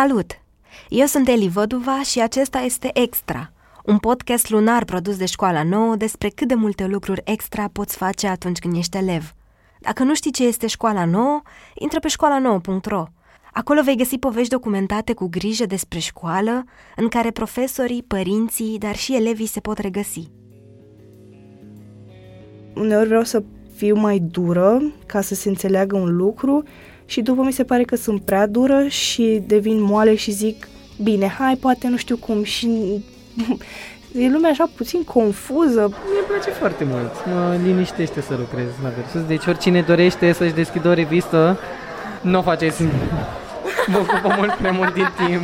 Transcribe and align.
Salut! 0.00 0.40
Eu 0.88 1.06
sunt 1.06 1.28
Eli 1.28 1.48
Văduva 1.48 2.02
și 2.02 2.20
acesta 2.20 2.58
este 2.58 2.90
Extra, 2.92 3.52
un 3.84 3.98
podcast 3.98 4.50
lunar 4.50 4.84
produs 4.84 5.16
de 5.16 5.24
școala 5.26 5.62
nouă 5.62 5.96
despre 5.96 6.28
cât 6.28 6.48
de 6.48 6.54
multe 6.54 6.86
lucruri 6.86 7.20
extra 7.24 7.68
poți 7.72 7.96
face 7.96 8.26
atunci 8.26 8.58
când 8.58 8.76
ești 8.76 8.96
elev. 8.96 9.32
Dacă 9.80 10.02
nu 10.02 10.14
știi 10.14 10.32
ce 10.32 10.46
este 10.46 10.66
școala 10.66 11.04
nouă, 11.04 11.42
intră 11.74 11.98
pe 11.98 12.08
școala 12.08 12.38
nouă.ro. 12.38 13.04
Acolo 13.52 13.82
vei 13.82 13.96
găsi 13.96 14.18
povești 14.18 14.50
documentate 14.50 15.12
cu 15.12 15.28
grijă 15.28 15.66
despre 15.66 15.98
școală, 15.98 16.64
în 16.96 17.08
care 17.08 17.30
profesorii, 17.30 18.02
părinții, 18.02 18.78
dar 18.78 18.96
și 18.96 19.14
elevii 19.14 19.46
se 19.46 19.60
pot 19.60 19.78
regăsi. 19.78 20.30
Uneori 22.74 23.06
vreau 23.06 23.22
să 23.22 23.42
fiu 23.74 23.96
mai 23.96 24.18
dură 24.18 24.82
ca 25.06 25.20
să 25.20 25.34
se 25.34 25.48
înțeleagă 25.48 25.96
un 25.96 26.16
lucru 26.16 26.62
și 27.06 27.20
după 27.20 27.42
mi 27.42 27.52
se 27.52 27.64
pare 27.64 27.82
că 27.82 27.96
sunt 27.96 28.22
prea 28.22 28.46
dură 28.46 28.86
și 28.86 29.42
devin 29.46 29.82
moale 29.82 30.14
și 30.14 30.30
zic 30.30 30.68
bine, 31.02 31.26
hai, 31.26 31.56
poate 31.56 31.88
nu 31.88 31.96
știu 31.96 32.16
cum 32.16 32.42
și 32.42 32.68
e 34.22 34.28
lumea 34.28 34.50
așa 34.50 34.70
puțin 34.76 35.04
confuză. 35.04 35.80
Mi-e 35.80 36.22
place 36.28 36.50
foarte 36.50 36.84
mult, 36.84 37.26
mă 37.26 37.58
liniștește 37.64 38.20
să 38.20 38.36
lucrez 38.38 38.68
la 38.82 38.88
Versus, 38.88 39.26
deci 39.26 39.46
oricine 39.46 39.82
dorește 39.82 40.32
să-și 40.32 40.54
deschidă 40.54 40.88
o 40.88 40.92
revistă, 40.92 41.58
nu 42.20 42.38
o 42.38 42.42
faceți, 42.42 42.82
mă 43.92 43.98
ocupă 43.98 44.34
mult 44.36 44.54
prea 44.54 44.72
mult 44.72 44.94
din 44.94 45.08
timp. 45.26 45.42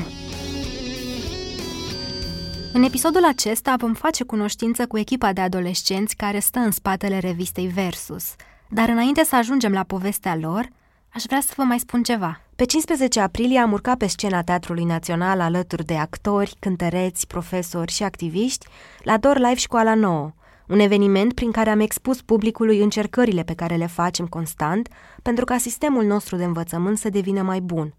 În 2.72 2.82
episodul 2.82 3.24
acesta 3.24 3.74
vom 3.78 3.94
face 3.94 4.24
cunoștință 4.24 4.86
cu 4.86 4.98
echipa 4.98 5.32
de 5.32 5.40
adolescenți 5.40 6.16
care 6.16 6.38
stă 6.38 6.58
în 6.58 6.70
spatele 6.70 7.18
revistei 7.18 7.66
Versus. 7.66 8.34
Dar 8.68 8.88
înainte 8.88 9.24
să 9.24 9.36
ajungem 9.36 9.72
la 9.72 9.82
povestea 9.82 10.36
lor, 10.40 10.68
aș 11.12 11.22
vrea 11.26 11.40
să 11.40 11.52
vă 11.56 11.62
mai 11.62 11.78
spun 11.78 12.02
ceva. 12.02 12.40
Pe 12.56 12.64
15 12.64 13.20
aprilie 13.20 13.58
am 13.58 13.72
urcat 13.72 13.96
pe 13.96 14.06
scena 14.06 14.42
Teatrului 14.42 14.84
Național 14.84 15.40
alături 15.40 15.84
de 15.84 15.96
actori, 15.96 16.56
cântăreți, 16.58 17.26
profesori 17.26 17.92
și 17.92 18.02
activiști 18.02 18.66
la 19.02 19.16
Dor 19.18 19.36
Live 19.36 19.54
Școala 19.54 19.94
Nouă, 19.94 20.32
un 20.68 20.78
eveniment 20.78 21.32
prin 21.32 21.50
care 21.50 21.70
am 21.70 21.80
expus 21.80 22.22
publicului 22.22 22.80
încercările 22.82 23.42
pe 23.42 23.54
care 23.54 23.76
le 23.76 23.86
facem 23.86 24.26
constant 24.26 24.88
pentru 25.22 25.44
ca 25.44 25.58
sistemul 25.58 26.04
nostru 26.04 26.36
de 26.36 26.44
învățământ 26.44 26.98
să 26.98 27.08
devină 27.08 27.42
mai 27.42 27.60
bun. 27.60 27.94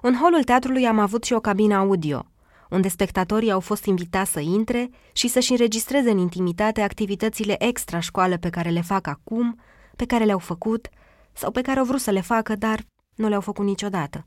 În 0.00 0.14
holul 0.14 0.42
teatrului 0.42 0.86
am 0.86 0.98
avut 0.98 1.24
și 1.24 1.32
o 1.32 1.40
cabină 1.40 1.74
audio, 1.74 2.26
unde 2.70 2.88
spectatorii 2.88 3.50
au 3.50 3.60
fost 3.60 3.84
invitați 3.84 4.32
să 4.32 4.40
intre 4.40 4.90
și 5.12 5.28
să-și 5.28 5.50
înregistreze 5.50 6.10
în 6.10 6.18
intimitate 6.18 6.80
activitățile 6.80 7.64
extra 7.64 8.00
școală 8.00 8.36
pe 8.36 8.50
care 8.50 8.70
le 8.70 8.80
fac 8.80 9.06
acum, 9.06 9.58
pe 9.96 10.04
care 10.04 10.24
le-au 10.24 10.38
făcut 10.38 10.88
sau 11.34 11.50
pe 11.50 11.60
care 11.60 11.78
au 11.78 11.84
vrut 11.84 12.00
să 12.00 12.10
le 12.10 12.20
facă, 12.20 12.54
dar 12.56 12.80
nu 13.14 13.28
le-au 13.28 13.40
făcut 13.40 13.64
niciodată. 13.64 14.26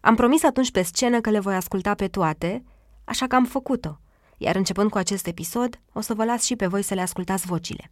Am 0.00 0.14
promis 0.14 0.42
atunci 0.42 0.70
pe 0.70 0.82
scenă 0.82 1.20
că 1.20 1.30
le 1.30 1.38
voi 1.38 1.54
asculta 1.54 1.94
pe 1.94 2.08
toate, 2.08 2.64
așa 3.04 3.26
că 3.26 3.34
am 3.34 3.44
făcut-o, 3.44 3.98
iar 4.36 4.56
începând 4.56 4.90
cu 4.90 4.98
acest 4.98 5.26
episod, 5.26 5.80
o 5.92 6.00
să 6.00 6.14
vă 6.14 6.24
las 6.24 6.42
și 6.42 6.56
pe 6.56 6.66
voi 6.66 6.82
să 6.82 6.94
le 6.94 7.00
ascultați 7.00 7.46
vocile. 7.46 7.90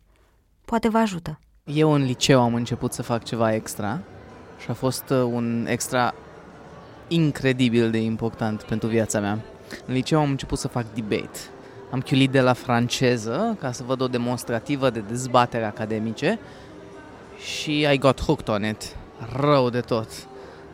Poate 0.65 0.89
vă 0.89 0.99
ajută. 0.99 1.39
Eu 1.65 1.93
în 1.93 2.05
liceu 2.05 2.41
am 2.41 2.55
început 2.55 2.93
să 2.93 3.03
fac 3.03 3.25
ceva 3.25 3.55
extra 3.55 4.01
și 4.59 4.71
a 4.71 4.75
fost 4.75 5.11
uh, 5.11 5.23
un 5.23 5.67
extra 5.69 6.15
incredibil 7.09 7.91
de 7.91 7.99
important 7.99 8.63
pentru 8.63 8.89
viața 8.89 9.21
mea. 9.21 9.39
În 9.87 9.95
liceu 9.95 10.19
am 10.21 10.31
început 10.31 10.59
să 10.59 10.69
fac 10.69 10.85
debate. 10.95 11.39
Am 11.91 12.01
chiulit 12.01 12.31
de 12.31 12.41
la 12.41 12.53
franceză 12.53 13.57
ca 13.61 13.73
să 13.73 13.83
văd 13.87 14.01
o 14.01 14.09
demonstrativă 14.09 14.91
de 14.91 15.01
dezbatere 15.01 15.65
academice 15.65 16.39
și 17.45 17.81
I 17.93 17.99
got 17.99 18.21
hooked 18.21 18.49
on 18.49 18.65
it. 18.65 18.97
Rău 19.37 19.71
de 19.71 19.81
tot. 19.81 20.09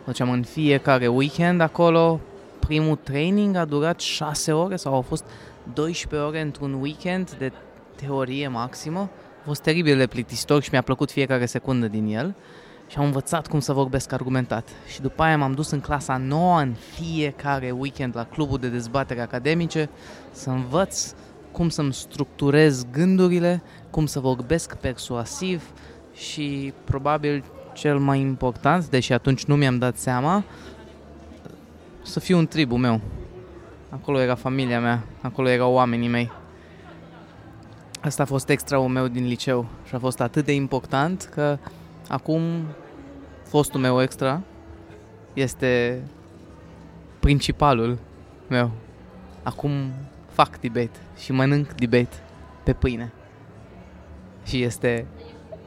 Făceam 0.05 0.31
în 0.31 0.43
fiecare 0.43 1.07
weekend 1.07 1.61
acolo. 1.61 2.21
Primul 2.59 2.97
training 2.97 3.57
a 3.57 3.65
durat 3.65 4.01
6 4.01 4.53
ore 4.53 4.77
sau 4.77 4.95
au 4.95 5.01
fost 5.01 5.25
12 5.73 6.29
ore 6.29 6.41
într-un 6.41 6.73
weekend 6.73 7.31
de 7.39 7.53
teorie 7.95 8.49
maximă. 8.49 9.01
A 9.41 9.45
fost 9.45 9.63
teribil 9.63 9.97
de 9.97 10.07
plictisitor 10.07 10.63
și 10.63 10.69
mi-a 10.73 10.83
plăcut 10.83 11.11
fiecare 11.11 11.47
secundă 11.47 11.89
din 11.89 12.07
el 12.07 12.35
și 12.87 12.99
am 12.99 13.05
învățat 13.05 13.47
cum 13.47 13.61
să 13.61 13.73
vorbesc 13.73 14.13
argumentat. 14.13 14.69
Și 14.87 15.01
după 15.01 15.23
aia 15.23 15.37
m-am 15.37 15.53
dus 15.53 15.71
în 15.71 15.81
clasa 15.81 16.17
9 16.17 16.61
în 16.61 16.75
fiecare 16.95 17.71
weekend 17.71 18.17
la 18.17 18.25
clubul 18.25 18.59
de 18.59 18.69
dezbatere 18.69 19.21
academice 19.21 19.89
să 20.31 20.51
învăț 20.51 21.15
cum 21.53 21.69
să-mi 21.69 21.93
structurez 21.93 22.85
gândurile, 22.93 23.63
cum 23.91 24.07
să 24.07 24.21
vorbesc 24.21 24.75
persuasiv 24.75 25.63
și 26.21 26.73
probabil 26.85 27.45
cel 27.73 27.99
mai 27.99 28.21
important, 28.21 28.89
deși 28.89 29.13
atunci 29.13 29.45
nu 29.45 29.57
mi-am 29.57 29.79
dat 29.79 29.97
seama, 29.97 30.45
să 32.03 32.21
fiu 32.21 32.39
un 32.39 32.47
tribul 32.47 32.79
meu. 32.79 33.01
Acolo 33.89 34.21
era 34.21 34.35
familia 34.35 34.81
mea, 34.81 35.03
acolo 35.21 35.49
erau 35.49 35.73
oamenii 35.73 36.09
mei. 36.09 36.31
Asta 38.01 38.23
a 38.23 38.27
fost 38.27 38.49
extraul 38.49 38.89
meu 38.89 39.09
din 39.09 39.27
liceu 39.27 39.67
și 39.87 39.95
a 39.95 39.99
fost 39.99 40.21
atât 40.21 40.45
de 40.45 40.53
important 40.53 41.29
că 41.35 41.59
acum 42.09 42.43
fostul 43.45 43.81
meu 43.81 44.03
extra 44.03 44.41
este 45.33 46.03
principalul 47.21 47.99
meu. 48.49 48.71
Acum 49.43 49.71
fac 50.33 50.61
debate 50.61 50.99
și 51.19 51.33
mănânc 51.33 51.73
debate 51.73 52.17
pe 52.63 52.73
pâine. 52.73 53.13
Și 54.45 54.63
este 54.63 55.07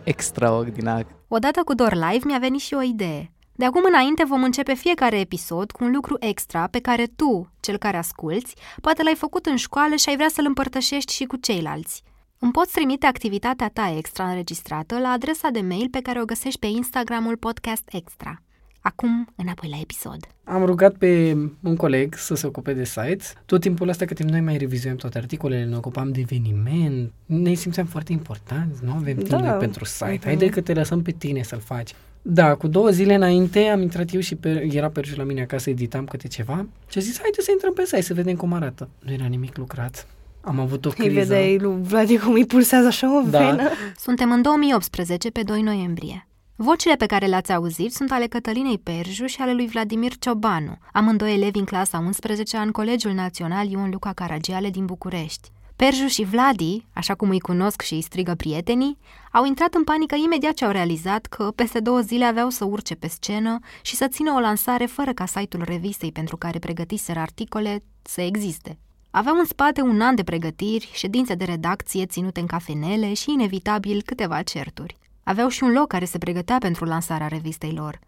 extraordinar. 0.03 1.05
Odată 1.27 1.61
cu 1.63 1.73
Dor 1.73 1.93
Live 1.93 2.25
mi-a 2.25 2.37
venit 2.37 2.59
și 2.59 2.73
o 2.73 2.81
idee. 2.81 3.31
De 3.55 3.65
acum 3.65 3.83
înainte 3.87 4.23
vom 4.23 4.43
începe 4.43 4.73
fiecare 4.73 5.19
episod 5.19 5.71
cu 5.71 5.83
un 5.83 5.91
lucru 5.91 6.17
extra 6.19 6.67
pe 6.67 6.79
care 6.79 7.05
tu, 7.15 7.51
cel 7.59 7.77
care 7.77 7.97
asculți, 7.97 8.55
poate 8.81 9.03
l-ai 9.03 9.15
făcut 9.15 9.45
în 9.45 9.55
școală 9.55 9.95
și 9.95 10.09
ai 10.09 10.15
vrea 10.15 10.29
să-l 10.29 10.45
împărtășești 10.47 11.13
și 11.13 11.25
cu 11.25 11.35
ceilalți. 11.35 12.03
Îmi 12.39 12.51
poți 12.51 12.71
trimite 12.71 13.05
activitatea 13.05 13.69
ta 13.69 13.93
extra 13.97 14.27
înregistrată 14.27 14.99
la 14.99 15.09
adresa 15.09 15.49
de 15.49 15.61
mail 15.61 15.87
pe 15.91 16.01
care 16.01 16.21
o 16.21 16.25
găsești 16.25 16.59
pe 16.59 16.67
Instagramul 16.67 17.37
Podcast 17.37 17.83
Extra. 17.91 18.41
Acum, 18.83 19.27
înapoi 19.35 19.69
la 19.69 19.77
episod. 19.81 20.17
Am 20.43 20.65
rugat 20.65 20.95
pe 20.95 21.37
un 21.59 21.75
coleg 21.75 22.15
să 22.15 22.35
se 22.35 22.47
ocupe 22.47 22.73
de 22.73 22.83
sites. 22.83 23.33
Tot 23.45 23.61
timpul 23.61 23.87
ăsta 23.87 24.05
cât 24.05 24.15
timp 24.15 24.29
noi 24.29 24.41
mai 24.41 24.57
revizuim 24.57 24.95
toate 24.95 25.17
articolele, 25.17 25.65
ne 25.65 25.75
ocupam 25.75 26.11
de 26.11 26.19
eveniment, 26.19 27.11
ne 27.25 27.53
simțeam 27.53 27.85
foarte 27.85 28.11
importanți, 28.11 28.83
nu 28.83 28.91
avem 28.91 29.15
timp 29.15 29.29
da. 29.41 29.51
pentru 29.51 29.85
site. 29.85 30.17
Uh-huh. 30.17 30.23
Haide 30.23 30.49
că 30.49 30.61
te 30.61 30.73
lăsăm 30.73 31.01
pe 31.01 31.11
tine 31.11 31.43
să-l 31.43 31.59
faci. 31.59 31.93
Da, 32.21 32.55
cu 32.55 32.67
două 32.67 32.89
zile 32.89 33.13
înainte 33.13 33.59
am 33.59 33.81
intrat 33.81 34.13
eu 34.13 34.19
și 34.19 34.35
pe, 34.35 34.67
era 34.71 34.89
Perju 34.89 35.15
la 35.17 35.23
mine 35.23 35.41
acasă, 35.41 35.69
editam 35.69 36.05
câte 36.05 36.27
ceva 36.27 36.65
și 36.89 36.97
a 36.97 37.01
zis, 37.01 37.19
haide 37.19 37.41
să 37.41 37.51
intrăm 37.51 37.73
pe 37.73 37.85
site 37.85 38.01
să 38.01 38.13
vedem 38.13 38.35
cum 38.35 38.53
arată. 38.53 38.89
Nu 38.99 39.11
era 39.11 39.25
nimic 39.25 39.57
lucrat. 39.57 40.07
Am 40.41 40.59
avut 40.59 40.85
o 40.85 40.89
criză. 40.89 41.09
Îi 41.09 41.15
vedeai 41.15 41.57
lui 41.57 41.81
Vladi 41.81 42.17
cum 42.17 42.33
îi 42.33 42.45
pulsează 42.45 42.87
așa 42.87 43.17
o 43.17 43.21
da. 43.29 43.39
venă. 43.39 43.69
Suntem 43.97 44.31
în 44.31 44.41
2018, 44.41 45.29
pe 45.29 45.43
2 45.43 45.61
noiembrie. 45.61 46.27
Vocile 46.55 46.95
pe 46.95 47.05
care 47.05 47.25
le-ați 47.25 47.53
auzit 47.53 47.93
sunt 47.93 48.11
ale 48.11 48.27
Cătălinei 48.27 48.77
Perju 48.77 49.25
și 49.25 49.41
ale 49.41 49.53
lui 49.53 49.67
Vladimir 49.67 50.17
Ciobanu, 50.17 50.77
amândoi 50.91 51.33
elevi 51.33 51.59
în 51.59 51.65
clasa 51.65 51.97
11 51.97 52.57
în 52.57 52.71
Colegiul 52.71 53.13
Național 53.13 53.67
Ion 53.67 53.89
Luca 53.89 54.13
Caragiale 54.13 54.69
din 54.69 54.85
București. 54.85 55.51
Perju 55.75 56.07
și 56.07 56.23
Vladi, 56.23 56.85
așa 56.93 57.15
cum 57.15 57.29
îi 57.29 57.39
cunosc 57.39 57.81
și 57.81 57.93
îi 57.93 58.01
strigă 58.01 58.33
prietenii, 58.35 58.97
au 59.31 59.45
intrat 59.45 59.73
în 59.73 59.83
panică 59.83 60.15
imediat 60.15 60.53
ce 60.53 60.65
au 60.65 60.71
realizat 60.71 61.25
că 61.25 61.51
peste 61.55 61.79
două 61.79 61.99
zile 61.99 62.25
aveau 62.25 62.49
să 62.49 62.65
urce 62.65 62.95
pe 62.95 63.07
scenă 63.07 63.59
și 63.81 63.95
să 63.95 64.07
țină 64.07 64.31
o 64.31 64.39
lansare 64.39 64.85
fără 64.85 65.13
ca 65.13 65.25
site-ul 65.25 65.63
revistei 65.63 66.11
pentru 66.11 66.37
care 66.37 66.59
pregătiseră 66.59 67.19
articole 67.19 67.83
să 68.01 68.21
existe. 68.21 68.77
Aveau 69.11 69.37
în 69.37 69.45
spate 69.45 69.81
un 69.81 70.01
an 70.01 70.15
de 70.15 70.23
pregătiri, 70.23 70.89
ședințe 70.93 71.33
de 71.33 71.43
redacție 71.43 72.05
ținute 72.05 72.39
în 72.39 72.45
cafenele 72.45 73.13
și, 73.13 73.31
inevitabil, 73.31 74.01
câteva 74.05 74.41
certuri. 74.41 75.01
Aveau 75.23 75.47
și 75.47 75.63
un 75.63 75.71
loc 75.71 75.87
care 75.87 76.05
se 76.05 76.17
pregătea 76.17 76.57
pentru 76.57 76.85
lansarea 76.85 77.27
revistei 77.27 77.71
lor. 77.71 77.99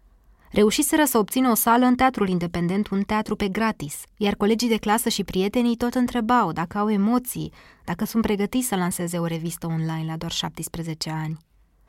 Reușiseră 0.50 1.04
să 1.04 1.18
obțină 1.18 1.50
o 1.50 1.54
sală 1.54 1.84
în 1.84 1.94
teatrul 1.94 2.28
independent, 2.28 2.88
un 2.88 3.02
teatru 3.02 3.36
pe 3.36 3.48
gratis, 3.48 4.02
iar 4.16 4.34
colegii 4.34 4.68
de 4.68 4.76
clasă 4.76 5.08
și 5.08 5.24
prietenii 5.24 5.76
tot 5.76 5.94
întrebau 5.94 6.52
dacă 6.52 6.78
au 6.78 6.90
emoții, 6.90 7.52
dacă 7.84 8.04
sunt 8.04 8.22
pregătiți 8.22 8.66
să 8.66 8.76
lanseze 8.76 9.18
o 9.18 9.26
revistă 9.26 9.66
online 9.66 10.04
la 10.06 10.16
doar 10.16 10.32
17 10.32 11.10
ani. 11.10 11.38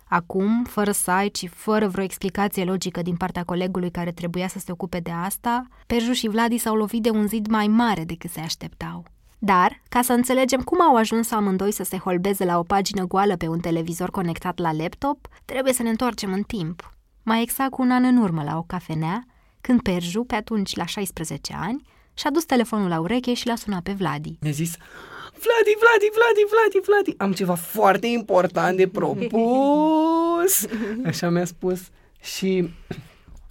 Acum, 0.09 0.63
fără 0.63 0.91
site 0.91 1.37
și 1.37 1.47
fără 1.47 1.87
vreo 1.87 2.03
explicație 2.03 2.63
logică 2.63 3.01
din 3.01 3.15
partea 3.15 3.43
colegului 3.43 3.91
care 3.91 4.11
trebuia 4.11 4.47
să 4.47 4.59
se 4.59 4.71
ocupe 4.71 4.99
de 4.99 5.11
asta, 5.11 5.67
Perju 5.87 6.11
și 6.11 6.27
Vladi 6.27 6.57
s-au 6.57 6.75
lovit 6.75 7.01
de 7.01 7.09
un 7.09 7.27
zid 7.27 7.47
mai 7.47 7.67
mare 7.67 8.03
decât 8.03 8.29
se 8.29 8.39
așteptau. 8.39 9.05
Dar, 9.39 9.81
ca 9.89 10.01
să 10.01 10.13
înțelegem 10.13 10.61
cum 10.61 10.81
au 10.81 10.95
ajuns 10.95 11.31
amândoi 11.31 11.71
să 11.71 11.83
se 11.83 11.97
holbeze 11.97 12.45
la 12.45 12.57
o 12.57 12.63
pagină 12.63 13.05
goală 13.05 13.35
pe 13.35 13.47
un 13.47 13.59
televizor 13.59 14.09
conectat 14.09 14.59
la 14.59 14.71
laptop, 14.71 15.27
trebuie 15.45 15.73
să 15.73 15.83
ne 15.83 15.89
întoarcem 15.89 16.33
în 16.33 16.41
timp. 16.41 16.93
Mai 17.23 17.41
exact 17.41 17.69
cu 17.69 17.81
un 17.81 17.91
an 17.91 18.03
în 18.03 18.17
urmă 18.17 18.43
la 18.43 18.57
o 18.57 18.63
cafenea, 18.67 19.25
când 19.61 19.81
Perju, 19.81 20.23
pe 20.23 20.35
atunci 20.35 20.75
la 20.75 20.85
16 20.85 21.53
ani, 21.59 21.81
și-a 22.13 22.29
dus 22.29 22.43
telefonul 22.45 22.89
la 22.89 22.99
ureche 22.99 23.33
și 23.33 23.47
l-a 23.47 23.55
sunat 23.55 23.83
pe 23.83 23.91
Vladi. 23.91 24.37
Mi-a 24.41 24.51
zis, 24.51 24.75
Vladi, 25.31 25.77
Vladi, 25.79 26.09
Vladi, 26.13 26.43
Vladi, 26.49 26.85
Vladi, 26.85 27.13
am 27.17 27.33
ceva 27.33 27.55
foarte 27.55 28.07
important 28.07 28.77
de 28.77 28.87
propus. 28.87 30.65
Așa 31.09 31.29
mi-a 31.29 31.45
spus 31.45 31.79
și 32.21 32.69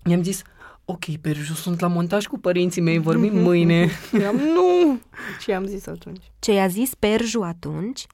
i-am 0.05 0.23
zis, 0.23 0.43
ok, 0.89 1.05
Perju, 1.21 1.55
sunt 1.55 1.81
la 1.81 1.87
montaj 1.87 2.27
cu 2.27 2.39
părinții 2.39 2.83
mei, 2.83 2.99
vorbim 2.99 3.39
mâine. 3.39 3.91
Am, 4.29 4.37
nu! 4.37 5.01
Ce 5.41 5.55
am 5.55 5.65
zis 5.65 5.87
atunci? 5.87 6.31
Ce 6.39 6.53
i-a 6.53 6.67
zis 6.67 6.95
Perju 6.95 7.41
atunci 7.41 8.07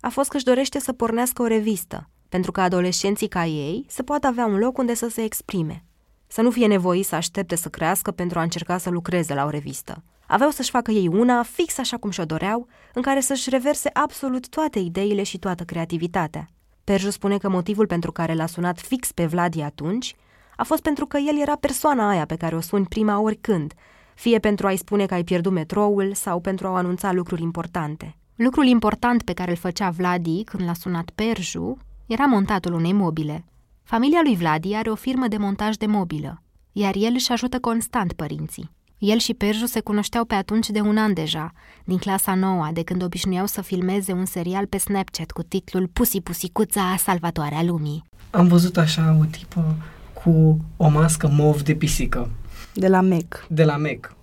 a 0.00 0.08
fost 0.08 0.28
că 0.30 0.36
își 0.36 0.44
dorește 0.44 0.78
să 0.78 0.92
pornească 0.92 1.42
o 1.42 1.46
revistă, 1.46 2.08
pentru 2.28 2.52
că 2.52 2.60
adolescenții 2.60 3.28
ca 3.28 3.46
ei 3.46 3.84
să 3.88 4.02
poată 4.02 4.26
avea 4.26 4.46
un 4.46 4.58
loc 4.58 4.78
unde 4.78 4.94
să 4.94 5.08
se 5.08 5.22
exprime. 5.22 5.84
Să 6.26 6.42
nu 6.42 6.50
fie 6.50 6.66
nevoit 6.66 7.06
să 7.06 7.14
aștepte 7.14 7.56
să 7.56 7.68
crească 7.68 8.10
pentru 8.10 8.38
a 8.38 8.42
încerca 8.42 8.78
să 8.78 8.90
lucreze 8.90 9.34
la 9.34 9.44
o 9.44 9.50
revistă. 9.50 10.02
Aveau 10.26 10.50
să-și 10.50 10.70
facă 10.70 10.90
ei 10.90 11.06
una, 11.06 11.42
fix 11.42 11.78
așa 11.78 11.96
cum 11.96 12.10
și-o 12.10 12.24
doreau, 12.24 12.68
în 12.94 13.02
care 13.02 13.20
să-și 13.20 13.50
reverse 13.50 13.90
absolut 13.92 14.48
toate 14.48 14.78
ideile 14.78 15.22
și 15.22 15.38
toată 15.38 15.64
creativitatea. 15.64 16.48
Perju 16.84 17.10
spune 17.10 17.38
că 17.38 17.48
motivul 17.48 17.86
pentru 17.86 18.12
care 18.12 18.34
l-a 18.34 18.46
sunat 18.46 18.80
fix 18.80 19.12
pe 19.12 19.26
Vladi 19.26 19.60
atunci 19.60 20.14
a 20.60 20.64
fost 20.64 20.82
pentru 20.82 21.06
că 21.06 21.18
el 21.18 21.40
era 21.40 21.56
persoana 21.56 22.08
aia 22.08 22.24
pe 22.24 22.36
care 22.36 22.56
o 22.56 22.60
suni 22.60 22.86
prima 22.86 23.20
oricând, 23.20 23.72
fie 24.14 24.38
pentru 24.38 24.66
a-i 24.66 24.76
spune 24.76 25.06
că 25.06 25.14
ai 25.14 25.24
pierdut 25.24 25.52
metroul 25.52 26.14
sau 26.14 26.40
pentru 26.40 26.66
a 26.66 26.76
anunța 26.76 27.12
lucruri 27.12 27.42
importante. 27.42 28.16
Lucrul 28.34 28.66
important 28.66 29.22
pe 29.22 29.32
care 29.32 29.50
îl 29.50 29.56
făcea 29.56 29.90
Vladi 29.90 30.44
când 30.44 30.68
l-a 30.68 30.74
sunat 30.74 31.10
Perju 31.14 31.76
era 32.06 32.24
montatul 32.24 32.72
unei 32.72 32.92
mobile. 32.92 33.44
Familia 33.82 34.20
lui 34.22 34.36
Vladi 34.36 34.74
are 34.74 34.90
o 34.90 34.94
firmă 34.94 35.28
de 35.28 35.36
montaj 35.36 35.76
de 35.76 35.86
mobilă, 35.86 36.42
iar 36.72 36.94
el 36.96 37.12
își 37.14 37.32
ajută 37.32 37.58
constant 37.58 38.12
părinții. 38.12 38.70
El 38.98 39.18
și 39.18 39.34
Perju 39.34 39.66
se 39.66 39.80
cunoșteau 39.80 40.24
pe 40.24 40.34
atunci 40.34 40.70
de 40.70 40.80
un 40.80 40.96
an 40.96 41.14
deja, 41.14 41.52
din 41.84 41.98
clasa 41.98 42.34
noua, 42.34 42.70
de 42.72 42.82
când 42.82 43.02
obișnuiau 43.02 43.46
să 43.46 43.60
filmeze 43.60 44.12
un 44.12 44.24
serial 44.24 44.66
pe 44.66 44.78
Snapchat 44.78 45.30
cu 45.30 45.42
titlul 45.42 45.88
Pusi 45.92 46.20
Pusicuța, 46.20 46.96
salvatoarea 46.96 47.62
lumii. 47.62 48.04
Am 48.30 48.48
văzut 48.48 48.76
așa 48.76 49.16
o 49.20 49.24
tipă 49.24 49.76
cu 50.22 50.58
o 50.76 50.88
mască 50.88 51.30
mov 51.32 51.62
de 51.62 51.74
pisică. 51.74 52.30
De 52.74 52.88
la 52.88 53.00
Mac. 53.00 53.46
De 53.48 53.64
la 53.64 53.76
Mac. 53.76 54.16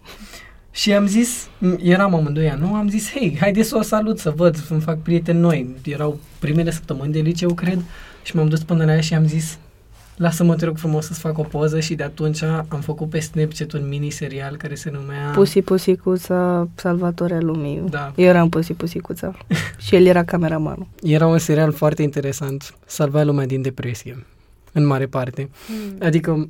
Și 0.72 0.94
am 0.94 1.08
zis, 1.08 1.48
eram 1.82 2.16
amândoi 2.16 2.56
nu, 2.60 2.74
am 2.74 2.90
zis, 2.90 3.12
hei, 3.12 3.38
haide 3.40 3.64
să 3.64 3.78
o 3.78 3.82
salut, 3.82 4.20
să 4.20 4.34
văd, 4.36 4.56
să-mi 4.56 4.82
fac 4.82 5.00
prieteni 5.00 5.40
noi. 5.40 5.76
Erau 5.84 6.20
primele 6.40 6.72
săptămâni 6.72 7.12
de 7.12 7.20
liceu, 7.20 7.54
cred, 7.54 7.82
și 8.24 8.36
m-am 8.36 8.48
dus 8.48 8.64
până 8.64 8.86
la 8.86 8.94
ea 8.94 9.02
și 9.02 9.14
am 9.14 9.28
zis, 9.28 9.58
lasă-mă, 10.16 10.56
te 10.56 10.66
rog 10.66 10.78
frumos 10.78 11.06
să-ți 11.06 11.20
fac 11.20 11.38
o 11.38 11.44
poză 11.44 11.80
și 11.80 11.96
de 11.96 12.04
atunci 12.04 12.44
am 12.44 12.80
făcut 12.82 13.10
pe 13.10 13.20
Snapchat 13.20 13.72
un 13.72 13.88
mini-serial 13.88 14.58
care 14.58 14.76
se 14.76 14.90
numea... 14.92 15.32
Pusi 15.34 15.62
Pusicuța, 15.62 16.68
Salvatoarea 16.76 17.40
Lumii. 17.40 17.84
Da. 17.90 18.14
Eu 18.16 18.26
eram 18.26 18.50
Pusi 18.50 18.74
Pusicuța 18.74 19.38
și 19.86 19.96
el 19.96 20.06
era 20.06 20.24
cameramanul. 20.24 20.88
Era 21.04 21.28
un 21.28 21.38
serial 21.38 21.72
foarte 21.72 22.02
interesant, 22.02 22.76
salva 22.86 23.24
lumea 23.24 23.46
din 23.46 23.62
depresie, 23.62 24.26
în 24.76 24.86
mare 24.86 25.06
parte. 25.06 25.50
Mm. 25.68 25.98
Adică 26.00 26.48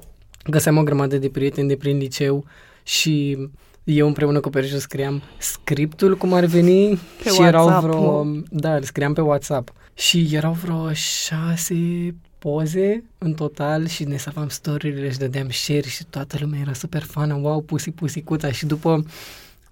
găseam 0.50 0.78
o 0.78 0.84
grămadă 0.84 1.18
de 1.18 1.30
prieteni 1.30 1.68
de 1.68 1.76
prin 1.76 1.98
liceu 1.98 2.46
și 2.84 3.38
eu 3.84 4.08
împreună 4.08 4.40
cu 4.40 4.50
Perișu 4.50 4.78
scriam 4.78 5.22
scriptul 5.38 6.18
cum 6.18 6.34
ar 6.34 6.46
veni 6.46 6.90
pe 7.24 7.30
și 7.30 7.40
WhatsApp, 7.40 7.48
erau 7.48 7.80
vreo... 7.82 8.24
nu? 8.24 8.44
Da, 8.50 8.76
îl 8.76 8.84
scriam 8.84 9.14
pe 9.14 9.22
WhatsApp. 9.22 9.74
Și 9.94 10.30
erau 10.32 10.52
vreo 10.52 10.94
șase 10.94 12.16
poze 12.40 13.04
în 13.18 13.34
total 13.34 13.88
și 13.88 14.04
ne 14.04 14.18
salvam 14.18 14.48
story-urile 14.48 15.12
și 15.12 15.18
dădeam 15.18 15.50
share 15.50 15.88
și 15.88 16.06
toată 16.10 16.38
lumea 16.40 16.60
era 16.60 16.74
super 16.74 17.02
fană, 17.02 17.34
wow, 17.42 17.62
pusi 17.62 17.92
pusicuța 17.92 18.52
și 18.52 18.66
după 18.66 19.06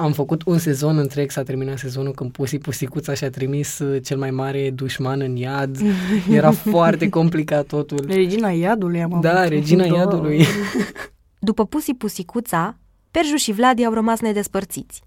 am 0.04 0.12
făcut 0.12 0.44
un 0.46 0.58
sezon 0.58 0.98
întreg, 0.98 1.32
s-a 1.32 1.44
terminat 1.44 1.78
sezonul 1.78 2.14
când 2.14 2.32
Pusi 2.32 2.58
Pusicuța 2.58 3.14
și-a 3.14 3.30
trimis 3.30 3.80
uh, 3.80 4.04
cel 4.04 4.18
mai 4.18 4.32
mare 4.32 4.70
dușman 4.70 5.22
în 5.22 5.36
iad. 5.36 5.78
Era 6.30 6.52
foarte 6.52 7.10
complicat 7.10 7.66
totul. 7.66 8.06
Regina 8.08 8.50
Iadului 8.50 9.02
am 9.02 9.20
Da, 9.22 9.40
avut. 9.40 9.50
Regina 9.50 9.88
Da. 9.88 9.96
Iadului. 9.96 10.46
După 11.40 11.66
Pusi 11.66 11.94
Pusicuța, 11.94 12.78
Perju 13.12 13.36
și 13.36 13.52
Vladi 13.52 13.86
au 13.86 13.94
rămas 13.94 14.20
nedespărțiți. 14.20 15.02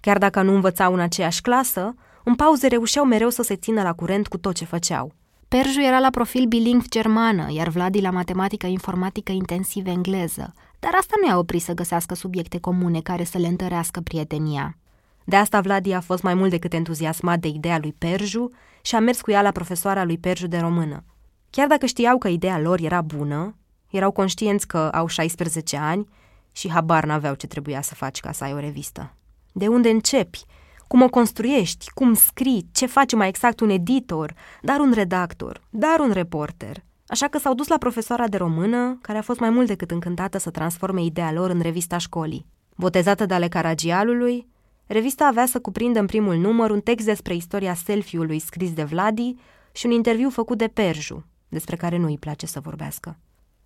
Chiar 0.00 0.18
dacă 0.18 0.42
nu 0.42 0.54
învățau 0.54 0.92
în 0.92 1.00
aceeași 1.00 1.40
clasă, 1.40 1.94
în 2.24 2.34
pauze 2.34 2.66
reușeau 2.66 3.04
mereu 3.04 3.28
să 3.28 3.42
se 3.42 3.56
țină 3.56 3.82
la 3.82 3.92
curent 3.92 4.26
cu 4.26 4.38
tot 4.38 4.54
ce 4.54 4.64
făceau. 4.64 5.12
Perju 5.56 5.80
era 5.80 5.98
la 5.98 6.10
profil 6.10 6.46
bilingv 6.46 6.88
germană, 6.88 7.46
iar 7.52 7.68
Vladi 7.68 8.00
la 8.00 8.10
matematică 8.10 8.66
informatică 8.66 9.32
intensiv 9.32 9.86
engleză, 9.86 10.52
dar 10.78 10.92
asta 10.98 11.14
nu 11.20 11.28
i-a 11.28 11.38
oprit 11.38 11.62
să 11.62 11.72
găsească 11.72 12.14
subiecte 12.14 12.58
comune 12.58 13.00
care 13.00 13.24
să 13.24 13.38
le 13.38 13.46
întărească 13.46 14.00
prietenia. 14.00 14.76
De 15.24 15.36
asta 15.36 15.60
Vladi 15.60 15.92
a 15.92 16.00
fost 16.00 16.22
mai 16.22 16.34
mult 16.34 16.50
decât 16.50 16.72
entuziasmat 16.72 17.40
de 17.40 17.48
ideea 17.48 17.78
lui 17.78 17.92
Perju 17.92 18.50
și 18.82 18.94
a 18.94 18.98
mers 18.98 19.20
cu 19.20 19.30
ea 19.30 19.42
la 19.42 19.50
profesoara 19.50 20.04
lui 20.04 20.18
Perju 20.18 20.46
de 20.46 20.58
română. 20.58 21.04
Chiar 21.50 21.66
dacă 21.66 21.86
știau 21.86 22.18
că 22.18 22.28
ideea 22.28 22.58
lor 22.58 22.80
era 22.80 23.00
bună, 23.00 23.56
erau 23.88 24.10
conștienți 24.10 24.66
că 24.66 24.78
au 24.78 25.06
16 25.06 25.76
ani 25.76 26.08
și 26.52 26.70
habar 26.70 27.04
n-aveau 27.04 27.34
ce 27.34 27.46
trebuia 27.46 27.80
să 27.80 27.94
faci 27.94 28.20
ca 28.20 28.32
să 28.32 28.44
ai 28.44 28.52
o 28.52 28.58
revistă. 28.58 29.14
De 29.52 29.66
unde 29.66 29.88
începi? 29.88 30.44
Cum 30.90 31.02
o 31.02 31.08
construiești? 31.08 31.90
Cum 31.90 32.14
scrii? 32.14 32.68
Ce 32.72 32.86
face 32.86 33.16
mai 33.16 33.28
exact 33.28 33.60
un 33.60 33.68
editor? 33.68 34.34
Dar 34.62 34.80
un 34.80 34.92
redactor? 34.92 35.60
Dar 35.70 36.00
un 36.00 36.10
reporter? 36.10 36.84
Așa 37.06 37.28
că 37.28 37.38
s-au 37.38 37.54
dus 37.54 37.68
la 37.68 37.78
profesoara 37.78 38.28
de 38.28 38.36
română, 38.36 38.98
care 39.02 39.18
a 39.18 39.22
fost 39.22 39.40
mai 39.40 39.50
mult 39.50 39.66
decât 39.66 39.90
încântată 39.90 40.38
să 40.38 40.50
transforme 40.50 41.02
ideea 41.02 41.32
lor 41.32 41.50
în 41.50 41.60
revista 41.60 41.98
școlii. 41.98 42.46
Botezată 42.76 43.26
de 43.26 43.34
ale 43.34 43.48
Caragialului, 43.48 44.46
revista 44.86 45.26
avea 45.26 45.46
să 45.46 45.60
cuprindă 45.60 45.98
în 45.98 46.06
primul 46.06 46.36
număr 46.36 46.70
un 46.70 46.80
text 46.80 47.06
despre 47.06 47.34
istoria 47.34 47.74
selfie-ului 47.74 48.38
scris 48.38 48.72
de 48.72 48.84
Vladi 48.84 49.34
și 49.72 49.86
un 49.86 49.92
interviu 49.92 50.30
făcut 50.30 50.58
de 50.58 50.68
Perju, 50.68 51.24
despre 51.48 51.76
care 51.76 51.96
nu 51.96 52.06
îi 52.06 52.18
place 52.18 52.46
să 52.46 52.60
vorbească. 52.60 53.18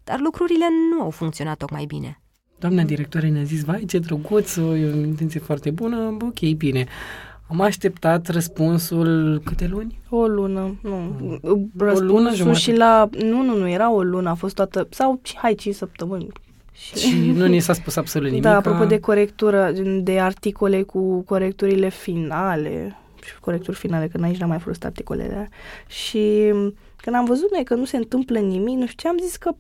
Dar 0.05 0.21
lucrurile 0.21 0.67
nu 0.91 1.03
au 1.03 1.11
funcționat 1.11 1.57
tocmai 1.57 1.85
bine. 1.85 2.19
Doamna 2.65 2.83
directoare 2.83 3.29
ne-a 3.29 3.43
zis, 3.43 3.65
vai, 3.65 3.85
ce 3.85 3.99
drăguț, 3.99 4.57
e 4.57 4.61
o 4.63 4.97
intenție 4.97 5.41
foarte 5.41 5.71
bună, 5.71 6.17
ok, 6.21 6.41
bine. 6.57 6.87
Am 7.49 7.61
așteptat 7.61 8.29
răspunsul 8.29 9.41
câte 9.45 9.67
luni? 9.67 9.99
O 10.09 10.27
lună, 10.27 10.79
nu. 10.83 10.95
O 11.43 11.57
Răspunsul 11.77 12.07
lună 12.07 12.35
jumătate. 12.35 12.61
și 12.61 12.77
la... 12.77 13.09
Nu, 13.23 13.43
nu, 13.43 13.57
nu, 13.57 13.69
era 13.69 13.93
o 13.93 14.03
lună, 14.03 14.31
a 14.31 14.35
fost 14.35 14.55
toată... 14.55 14.87
Sau, 14.91 15.21
hai, 15.35 15.55
5 15.55 15.75
săptămâni. 15.75 16.27
Și 16.73 17.17
nu 17.39 17.47
ni 17.47 17.61
s-a 17.61 17.73
spus 17.73 17.97
absolut 17.97 18.29
nimic. 18.29 18.43
Da, 18.43 18.57
apropo 18.57 18.85
de 18.85 19.01
corectură, 19.01 19.73
de 20.03 20.21
articole 20.21 20.83
cu 20.83 21.21
corecturile 21.21 21.89
finale, 21.89 22.97
și 23.25 23.41
corecturi 23.41 23.77
finale, 23.77 24.09
că 24.09 24.19
aici 24.23 24.39
n-am 24.39 24.49
mai 24.49 24.59
folosit 24.59 24.85
articolele 24.85 25.33
alea. 25.33 25.49
Și 25.87 26.53
când 26.97 27.17
am 27.17 27.25
văzut 27.25 27.53
noi 27.53 27.65
că 27.65 27.75
nu 27.75 27.85
se 27.85 27.97
întâmplă 27.97 28.39
nimic, 28.39 28.77
nu 28.77 28.87
știu 28.87 28.97
ce, 28.97 29.09
am 29.09 29.19
zis 29.23 29.37
că, 29.37 29.51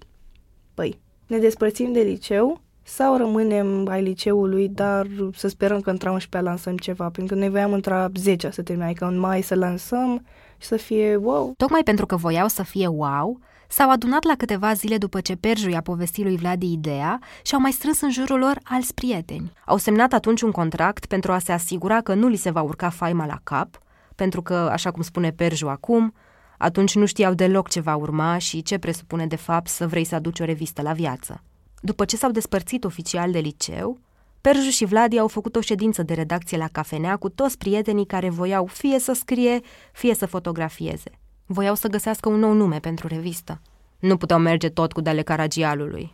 păi, 0.75 0.99
ne 1.27 1.39
despărțim 1.39 1.93
de 1.93 2.01
liceu 2.01 2.63
sau 2.85 3.17
rămânem 3.17 3.89
ai 3.89 4.03
liceului, 4.03 4.69
dar 4.69 5.07
să 5.35 5.49
sperăm 5.49 5.81
că 5.81 5.91
între 5.91 6.11
11 6.11 6.51
lansăm 6.51 6.77
ceva, 6.77 7.09
pentru 7.11 7.35
că 7.35 7.41
noi 7.41 7.51
voiam 7.51 7.73
între 7.73 8.09
10 8.15 8.51
să 8.51 8.63
terminăm, 8.63 8.89
adică 8.89 9.05
în 9.05 9.19
mai 9.19 9.43
să 9.43 9.55
lansăm 9.55 10.27
și 10.59 10.67
să 10.67 10.77
fie 10.77 11.17
wow. 11.17 11.53
Tocmai 11.57 11.83
pentru 11.83 12.07
că 12.07 12.17
voiau 12.17 12.49
să 12.49 12.63
fie 12.63 12.87
wow, 12.87 13.39
s-au 13.69 13.91
adunat 13.91 14.25
la 14.25 14.35
câteva 14.37 14.73
zile 14.73 14.99
după 14.99 15.21
ce 15.21 15.37
Perju 15.37 15.69
i-a 15.69 15.81
povestit 15.81 16.25
lui 16.25 16.37
Vladi 16.37 16.73
ideea 16.73 17.19
și 17.43 17.55
au 17.55 17.61
mai 17.61 17.73
strâns 17.73 18.01
în 18.01 18.11
jurul 18.11 18.39
lor 18.39 18.59
alți 18.65 18.95
prieteni. 18.95 19.53
Au 19.67 19.77
semnat 19.77 20.13
atunci 20.13 20.41
un 20.41 20.51
contract 20.51 21.07
pentru 21.07 21.33
a 21.33 21.39
se 21.39 21.53
asigura 21.53 22.01
că 22.01 22.15
nu 22.15 22.29
li 22.29 22.37
se 22.37 22.51
va 22.51 22.63
urca 22.63 22.89
faima 22.89 23.27
la 23.27 23.39
cap, 23.43 23.79
pentru 24.15 24.43
că, 24.43 24.55
așa 24.55 24.91
cum 24.91 25.03
spune 25.03 25.31
Perju 25.31 25.69
acum, 25.69 26.15
atunci 26.59 26.95
nu 26.95 27.07
știau 27.07 27.35
deloc 27.35 27.69
ce 27.69 27.81
va 27.81 27.95
urma 27.95 28.39
și 28.39 28.63
ce 28.63 28.79
presupune 28.79 29.27
de 29.27 29.37
fapt 29.37 29.69
să 29.69 29.87
vrei 29.87 30.05
să 30.05 30.15
aduci 30.15 30.41
o 30.41 30.45
revistă 30.45 30.83
la 30.83 30.93
viață. 30.93 31.43
După 31.85 32.05
ce 32.05 32.17
s-au 32.17 32.31
despărțit 32.31 32.85
oficial 32.85 33.31
de 33.31 33.39
liceu, 33.39 33.99
Perju 34.41 34.71
și 34.71 34.85
Vladi 34.85 35.19
au 35.19 35.29
făcut 35.29 35.57
o 35.57 35.61
ședință 35.61 36.03
de 36.03 36.15
redacție 36.15 36.57
la 36.57 36.69
cafenea 36.73 37.17
cu 37.17 37.29
toți 37.29 37.59
prietenii 37.59 38.07
care 38.07 38.31
voiau 38.31 38.67
fie 38.67 38.99
să 38.99 39.13
scrie, 39.13 39.61
fie 39.93 40.15
să 40.15 40.27
fotografieze. 40.27 41.11
Voiau 41.47 41.75
să 41.75 41.89
găsească 41.89 42.29
un 42.29 42.39
nou 42.39 42.53
nume 42.53 42.79
pentru 42.79 43.07
revistă. 43.07 43.61
Nu 43.99 44.17
puteau 44.17 44.41
merge 44.41 44.69
tot 44.69 44.93
cu 44.93 45.01
dele 45.01 45.23
Caragialului. 45.23 46.13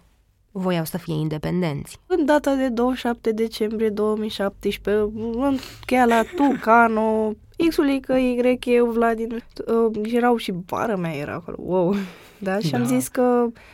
Voiau 0.51 0.85
să 0.85 0.99
fie 0.99 1.15
independenți. 1.15 1.99
În 2.07 2.25
data 2.25 2.55
de 2.55 2.69
27 2.69 3.33
decembrie 3.33 3.89
2017, 3.89 5.03
în 5.35 5.57
cheia 5.87 6.05
la 6.05 6.23
Tucano, 6.37 7.33
X-ulică, 7.69 8.17
Y, 8.17 8.59
eu, 8.65 8.87
Vladin, 8.87 9.45
uh, 9.67 10.01
erau 10.13 10.37
și 10.37 10.53
bara 10.53 10.97
mea 10.97 11.15
era 11.15 11.33
acolo, 11.33 11.57
wow. 11.61 11.95
Da, 12.43 12.59
și 12.59 12.75
am 12.75 12.81
Da. 12.81 12.87
zis 12.87 13.09
că, 13.09 13.23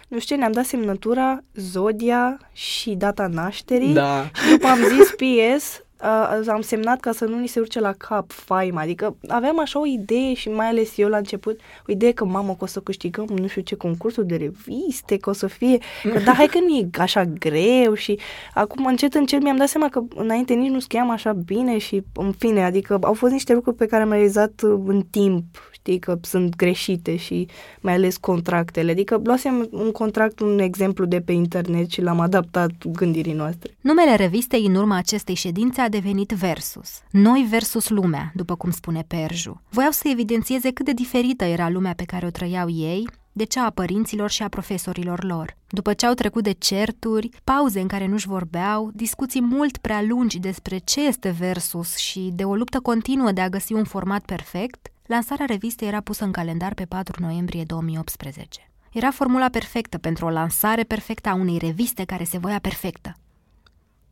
nu 0.09 0.19
știu 0.19 0.35
ce, 0.35 0.41
ne-am 0.41 0.53
dat 0.53 0.65
semnătura, 0.65 1.41
zodia 1.55 2.39
și 2.53 2.91
data 2.91 3.27
nașterii. 3.27 3.93
Da. 3.93 4.31
Și 4.35 4.51
după 4.51 4.67
am 4.67 4.79
zis 4.79 5.11
PS, 5.11 5.85
uh, 6.03 6.49
am 6.49 6.61
semnat 6.61 7.01
ca 7.01 7.13
să 7.13 7.25
nu 7.25 7.39
ni 7.39 7.47
se 7.47 7.61
urce 7.61 7.81
la 7.81 7.93
cap 7.93 8.31
faima. 8.31 8.81
Adică 8.81 9.17
aveam 9.29 9.61
așa 9.61 9.81
o 9.81 9.87
idee 9.87 10.35
și 10.35 10.49
mai 10.49 10.67
ales 10.67 10.99
eu 10.99 11.09
la 11.09 11.17
început, 11.17 11.61
o 11.89 11.93
idee 11.93 12.13
că 12.13 12.25
mamă 12.25 12.53
că 12.53 12.65
o 12.65 12.67
să 12.67 12.81
câștigăm 12.81 13.27
nu 13.37 13.47
știu 13.47 13.63
ce 13.63 13.75
concursuri 13.75 14.27
de 14.27 14.37
reviste, 14.37 15.17
că 15.17 15.31
o 15.31 15.33
să 15.33 15.47
fie, 15.47 15.79
că 16.13 16.19
da, 16.25 16.33
hai 16.33 16.47
că 16.47 16.59
nu 16.59 16.77
e 16.77 16.89
așa 16.99 17.25
greu 17.25 17.95
și 17.95 18.19
acum 18.55 18.87
încet 18.87 19.15
încet 19.15 19.43
mi-am 19.43 19.57
dat 19.57 19.69
seama 19.69 19.89
că 19.89 20.03
înainte 20.15 20.55
nici 20.55 20.71
nu 20.71 20.81
scriam 20.81 21.11
așa 21.11 21.33
bine 21.33 21.79
și 21.79 22.03
în 22.15 22.33
fine, 22.33 22.65
adică 22.65 22.99
au 23.03 23.13
fost 23.15 23.33
niște 23.33 23.55
lucruri 23.55 23.77
pe 23.77 23.87
care 23.87 24.03
am 24.03 24.11
realizat 24.11 24.63
uh, 24.63 24.81
în 24.87 25.03
timp, 25.11 25.45
știi 25.87 25.99
că 25.99 26.19
sunt 26.23 26.57
greșite 26.57 27.17
și 27.17 27.49
mai 27.81 27.95
ales 27.95 28.17
contractele. 28.17 28.91
Adică 28.91 29.21
luasem 29.25 29.69
un 29.71 29.91
contract, 29.91 30.41
un 30.41 30.59
exemplu 30.59 31.05
de 31.05 31.21
pe 31.21 31.33
internet 31.33 31.91
și 31.91 32.01
l-am 32.01 32.21
adaptat 32.21 32.71
gândirii 32.87 33.33
noastre. 33.33 33.77
Numele 33.81 34.15
revistei 34.15 34.67
în 34.67 34.75
urma 34.75 34.97
acestei 34.97 35.35
ședințe 35.35 35.81
a 35.81 35.89
devenit 35.89 36.31
Versus. 36.31 37.03
Noi 37.11 37.47
versus 37.51 37.89
lumea, 37.89 38.33
după 38.35 38.55
cum 38.55 38.71
spune 38.71 39.05
Perju. 39.07 39.63
Voiau 39.69 39.91
să 39.91 40.09
evidențieze 40.13 40.71
cât 40.71 40.85
de 40.85 40.93
diferită 40.93 41.45
era 41.45 41.69
lumea 41.69 41.93
pe 41.97 42.05
care 42.05 42.27
o 42.27 42.31
trăiau 42.31 42.69
ei, 42.71 43.09
de 43.33 43.45
cea 43.45 43.65
a 43.65 43.71
părinților 43.71 44.31
și 44.31 44.43
a 44.43 44.49
profesorilor 44.49 45.25
lor. 45.25 45.57
După 45.69 45.93
ce 45.93 46.07
au 46.07 46.15
trecut 46.15 46.43
de 46.43 46.53
certuri, 46.53 47.29
pauze 47.45 47.81
în 47.81 47.87
care 47.87 48.07
nu-și 48.07 48.27
vorbeau, 48.27 48.91
discuții 48.95 49.41
mult 49.41 49.77
prea 49.77 50.03
lungi 50.09 50.39
despre 50.39 50.79
ce 50.85 51.07
este 51.07 51.35
versus 51.39 51.97
și 51.97 52.31
de 52.35 52.45
o 52.45 52.55
luptă 52.55 52.81
continuă 52.81 53.33
de 53.33 53.41
a 53.41 53.49
găsi 53.49 53.73
un 53.73 53.85
format 53.85 54.25
perfect, 54.25 54.91
lansarea 55.07 55.47
revistei 55.47 55.89
era 55.89 56.01
pusă 56.01 56.25
în 56.25 56.33
calendar 56.33 56.75
pe 56.75 56.85
4 56.85 57.23
noiembrie 57.23 57.63
2018. 57.65 58.71
Era 58.93 59.11
formula 59.11 59.49
perfectă 59.49 59.99
pentru 59.99 60.27
o 60.27 60.31
lansare 60.31 60.83
perfectă 60.83 61.29
a 61.29 61.35
unei 61.35 61.59
reviste 61.59 62.05
care 62.05 62.25
se 62.25 62.39
voia 62.39 62.59
perfectă. 62.59 63.17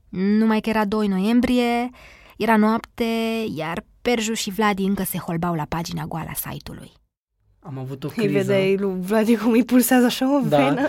Numai 0.09 0.61
că 0.61 0.69
era 0.69 0.85
2 0.85 1.07
noiembrie, 1.09 1.91
era 2.37 2.57
noapte, 2.57 3.05
iar 3.57 3.85
Perju 4.03 4.33
și 4.33 4.51
Vladi 4.51 4.83
încă 4.85 5.03
se 5.03 5.19
holbau 5.19 5.55
la 5.55 5.65
pagina 5.69 6.05
goală 6.05 6.29
a 6.33 6.51
site-ului. 6.51 6.93
Am 7.59 7.79
avut 7.79 8.05
o 8.05 8.09
Îi 8.09 8.15
criză. 8.15 8.33
vedeai 8.39 8.77
lui 8.77 9.01
Vladi 9.01 9.37
cum 9.37 9.51
îi 9.51 9.65
pulsează 9.65 10.05
așa 10.05 10.37
o 10.37 10.41
Da. 10.41 10.57
venă. 10.69 10.89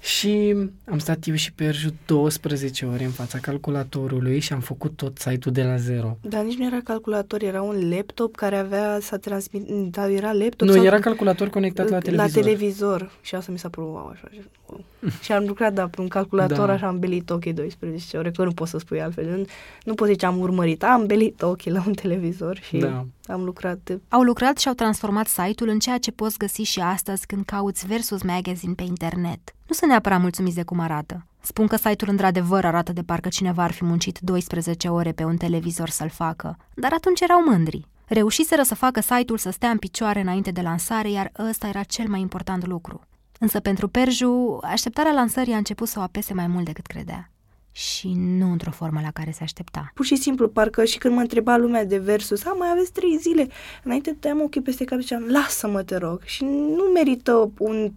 Și 0.00 0.54
am 0.90 0.98
stat 0.98 1.26
eu 1.26 1.34
și 1.34 1.52
Perju 1.52 1.88
12 2.06 2.84
ore 2.86 3.04
în 3.04 3.10
fața 3.10 3.38
calculatorului 3.38 4.40
și 4.40 4.52
am 4.52 4.60
făcut 4.60 4.96
tot 4.96 5.18
site-ul 5.18 5.54
de 5.54 5.62
la 5.62 5.76
zero. 5.76 6.16
Dar 6.20 6.44
nici 6.44 6.56
nu 6.56 6.64
era 6.66 6.80
calculator, 6.84 7.42
era 7.42 7.62
un 7.62 7.90
laptop 7.90 8.36
care 8.36 8.56
avea 8.56 8.98
să 9.00 9.16
transmit... 9.16 9.66
Dar 9.68 10.08
era 10.08 10.32
laptop 10.32 10.68
Nu, 10.68 10.74
sau... 10.74 10.84
era 10.84 10.98
calculator 10.98 11.48
conectat 11.48 11.88
la 11.88 11.98
televizor. 11.98 12.34
La 12.36 12.42
televizor. 12.42 13.10
Și 13.20 13.34
asta 13.34 13.52
mi 13.52 13.58
s-a 13.58 13.68
părut 13.68 13.88
wow, 13.90 14.06
așa. 14.12 14.28
și- 14.32 14.40
wow. 14.66 14.84
și 15.22 15.32
am 15.32 15.44
lucrat, 15.46 15.72
da, 15.72 15.86
pe 15.88 16.00
un 16.00 16.08
calculator, 16.08 16.66
Da. 16.66 16.72
așa 16.72 16.86
am 16.86 16.98
belit 16.98 17.30
ochii 17.30 17.52
12 17.52 18.16
ore, 18.16 18.30
că 18.30 18.44
nu 18.44 18.52
pot 18.52 18.68
să 18.68 18.78
spui 18.78 19.00
altfel. 19.02 19.24
Nu, 19.36 19.44
nu 19.84 19.94
pot 19.94 20.08
zice 20.08 20.26
am 20.26 20.38
urmărit, 20.38 20.84
am 20.84 21.06
belit 21.06 21.42
ochii 21.42 21.70
la 21.70 21.82
un 21.86 21.92
televizor 21.92 22.58
și 22.62 22.76
Da. 22.76 23.06
am 23.26 23.44
lucrat. 23.44 23.98
Au 24.08 24.22
lucrat 24.22 24.58
și 24.58 24.68
au 24.68 24.74
transformat 24.74 25.26
site-ul 25.26 25.68
în 25.70 25.78
ceea 25.78 25.98
ce 25.98 26.10
poți 26.10 26.38
găsi 26.38 26.62
și 26.62 26.80
astăzi 26.80 27.26
când 27.26 27.44
cauți 27.44 27.86
Versus 27.86 28.22
Magazine 28.22 28.72
pe 28.76 28.82
internet. 28.82 29.52
Nu 29.68 29.74
sunt 29.74 29.90
neapărat 29.90 30.20
mulțumiți 30.20 30.54
de 30.54 30.62
cum 30.62 30.78
arată. 30.80 31.26
Spun 31.40 31.66
că 31.66 31.76
site-ul 31.76 32.10
într-adevăr 32.10 32.64
arată 32.64 32.92
de 32.92 33.02
parcă 33.02 33.28
cineva 33.28 33.62
ar 33.62 33.72
fi 33.72 33.84
muncit 33.84 34.18
12 34.18 34.88
ore 34.88 35.12
pe 35.12 35.24
un 35.24 35.36
televizor 35.36 35.88
să-l 35.88 36.08
facă, 36.08 36.56
dar 36.74 36.92
atunci 36.92 37.20
erau 37.20 37.42
mândri. 37.42 37.86
Reușiseră 38.06 38.62
să 38.62 38.74
facă 38.74 39.00
site-ul 39.00 39.38
să 39.38 39.50
stea 39.50 39.70
în 39.70 39.78
picioare 39.78 40.20
înainte 40.20 40.50
de 40.50 40.60
lansare, 40.60 41.10
iar 41.10 41.32
ăsta 41.48 41.68
era 41.68 41.82
cel 41.82 42.08
mai 42.08 42.20
important 42.20 42.66
lucru. 42.66 43.00
Însă 43.38 43.60
pentru 43.60 43.88
Perju, 43.88 44.58
așteptarea 44.62 45.12
lansării 45.12 45.52
a 45.52 45.56
început 45.56 45.88
să 45.88 45.98
o 45.98 46.02
apese 46.02 46.34
mai 46.34 46.46
mult 46.46 46.64
decât 46.64 46.86
credea. 46.86 47.30
Și 47.72 48.12
nu 48.14 48.50
într-o 48.50 48.70
formă 48.70 49.00
la 49.00 49.10
care 49.10 49.30
se 49.30 49.42
aștepta. 49.42 49.90
Pur 49.94 50.04
și 50.04 50.16
simplu, 50.16 50.48
parcă 50.48 50.84
și 50.84 50.98
când 50.98 51.14
mă 51.14 51.20
întreba 51.20 51.56
lumea 51.56 51.84
de 51.84 51.98
versus, 51.98 52.44
a, 52.44 52.52
mai 52.52 52.68
aveți 52.70 52.92
trei 52.92 53.16
zile. 53.20 53.48
Înainte 53.84 54.16
tăiam 54.20 54.40
ochii 54.40 54.60
peste 54.60 54.84
cap 54.84 54.98
și 54.98 55.04
ziceam, 55.04 55.24
lasă-mă, 55.26 55.82
te 55.82 55.96
rog. 55.96 56.22
Și 56.24 56.44
nu 56.44 56.82
merită 56.94 57.50
un 57.58 57.92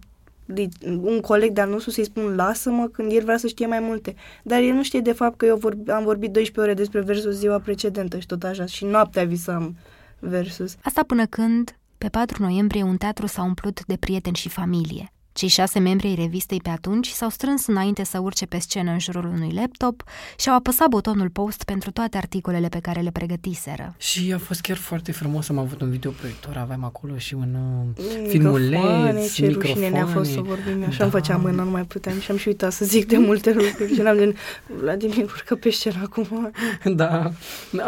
un 1.02 1.20
coleg 1.20 1.52
de-al 1.52 1.70
nostru 1.70 1.90
să-i 1.90 2.04
spun 2.04 2.34
lasă-mă 2.34 2.86
când 2.86 3.12
el 3.12 3.22
vrea 3.22 3.36
să 3.36 3.46
știe 3.46 3.66
mai 3.66 3.80
multe. 3.80 4.14
Dar 4.42 4.60
el 4.60 4.74
nu 4.74 4.82
știe 4.82 5.00
de 5.00 5.12
fapt 5.12 5.36
că 5.36 5.46
eu 5.46 5.56
vorbi, 5.56 5.90
am 5.90 6.04
vorbit 6.04 6.32
12 6.32 6.60
ore 6.60 6.74
despre 6.74 7.00
versus 7.00 7.34
ziua 7.34 7.58
precedentă 7.58 8.18
și 8.18 8.26
tot 8.26 8.42
așa. 8.42 8.66
Și 8.66 8.84
noaptea 8.84 9.24
visam 9.24 9.76
versus. 10.18 10.76
Asta 10.82 11.02
până 11.02 11.26
când, 11.26 11.76
pe 11.98 12.08
4 12.08 12.42
noiembrie, 12.42 12.82
un 12.82 12.96
teatru 12.96 13.26
s-a 13.26 13.42
umplut 13.42 13.84
de 13.86 13.96
prieteni 13.96 14.36
și 14.36 14.48
familie. 14.48 15.12
Cei 15.32 15.48
șase 15.48 15.78
membri 15.78 16.06
ai 16.06 16.14
revistei 16.14 16.60
pe 16.62 16.70
atunci 16.70 17.08
s-au 17.08 17.28
strâns 17.28 17.66
înainte 17.66 18.04
să 18.04 18.18
urce 18.18 18.46
pe 18.46 18.58
scenă 18.58 18.90
în 18.90 18.98
jurul 18.98 19.24
unui 19.24 19.52
laptop 19.52 20.02
și 20.38 20.48
au 20.48 20.54
apăsat 20.54 20.88
butonul 20.88 21.28
post 21.30 21.62
pentru 21.64 21.90
toate 21.90 22.16
articolele 22.16 22.68
pe 22.68 22.78
care 22.78 23.00
le 23.00 23.10
pregătiseră. 23.10 23.94
Și 23.98 24.32
a 24.34 24.38
fost 24.38 24.60
chiar 24.60 24.76
foarte 24.76 25.12
frumos, 25.12 25.48
am 25.48 25.58
avut 25.58 25.80
un 25.80 25.90
videoproiector, 25.90 26.56
aveam 26.56 26.84
acolo 26.84 27.16
și 27.18 27.34
un 27.34 27.54
uh, 27.54 28.04
Microfoane, 28.04 28.28
filmuleț, 28.28 29.32
ce 29.32 29.48
rușine 29.48 29.88
ne-a 29.88 30.06
fost 30.06 30.30
să 30.30 30.36
microfoane. 30.36 30.62
vorbim. 30.64 30.84
Așa 30.88 30.96
Da. 30.98 31.02
îmi 31.04 31.12
făceam 31.12 31.40
mâna, 31.40 31.62
nu 31.62 31.70
mai 31.70 31.84
puteam 31.84 32.20
și 32.20 32.30
am 32.30 32.36
și 32.36 32.48
uitat 32.48 32.72
să 32.72 32.84
zic 32.84 33.06
de 33.06 33.16
multe 33.16 33.52
lucruri. 33.52 33.94
Și 33.94 34.00
n-am 34.00 34.16
gen, 34.16 34.34
Vladimir, 34.80 35.24
urcă 35.24 35.54
pe 35.54 35.70
scenă 35.70 35.96
acum. 36.02 36.50
Da, 36.94 37.30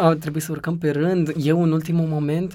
au 0.01 0.13
trebuit 0.13 0.43
să 0.43 0.51
urcăm 0.51 0.77
pe 0.77 0.89
rând. 0.91 1.33
Eu, 1.37 1.63
în 1.63 1.71
ultimul 1.71 2.07
moment, 2.07 2.53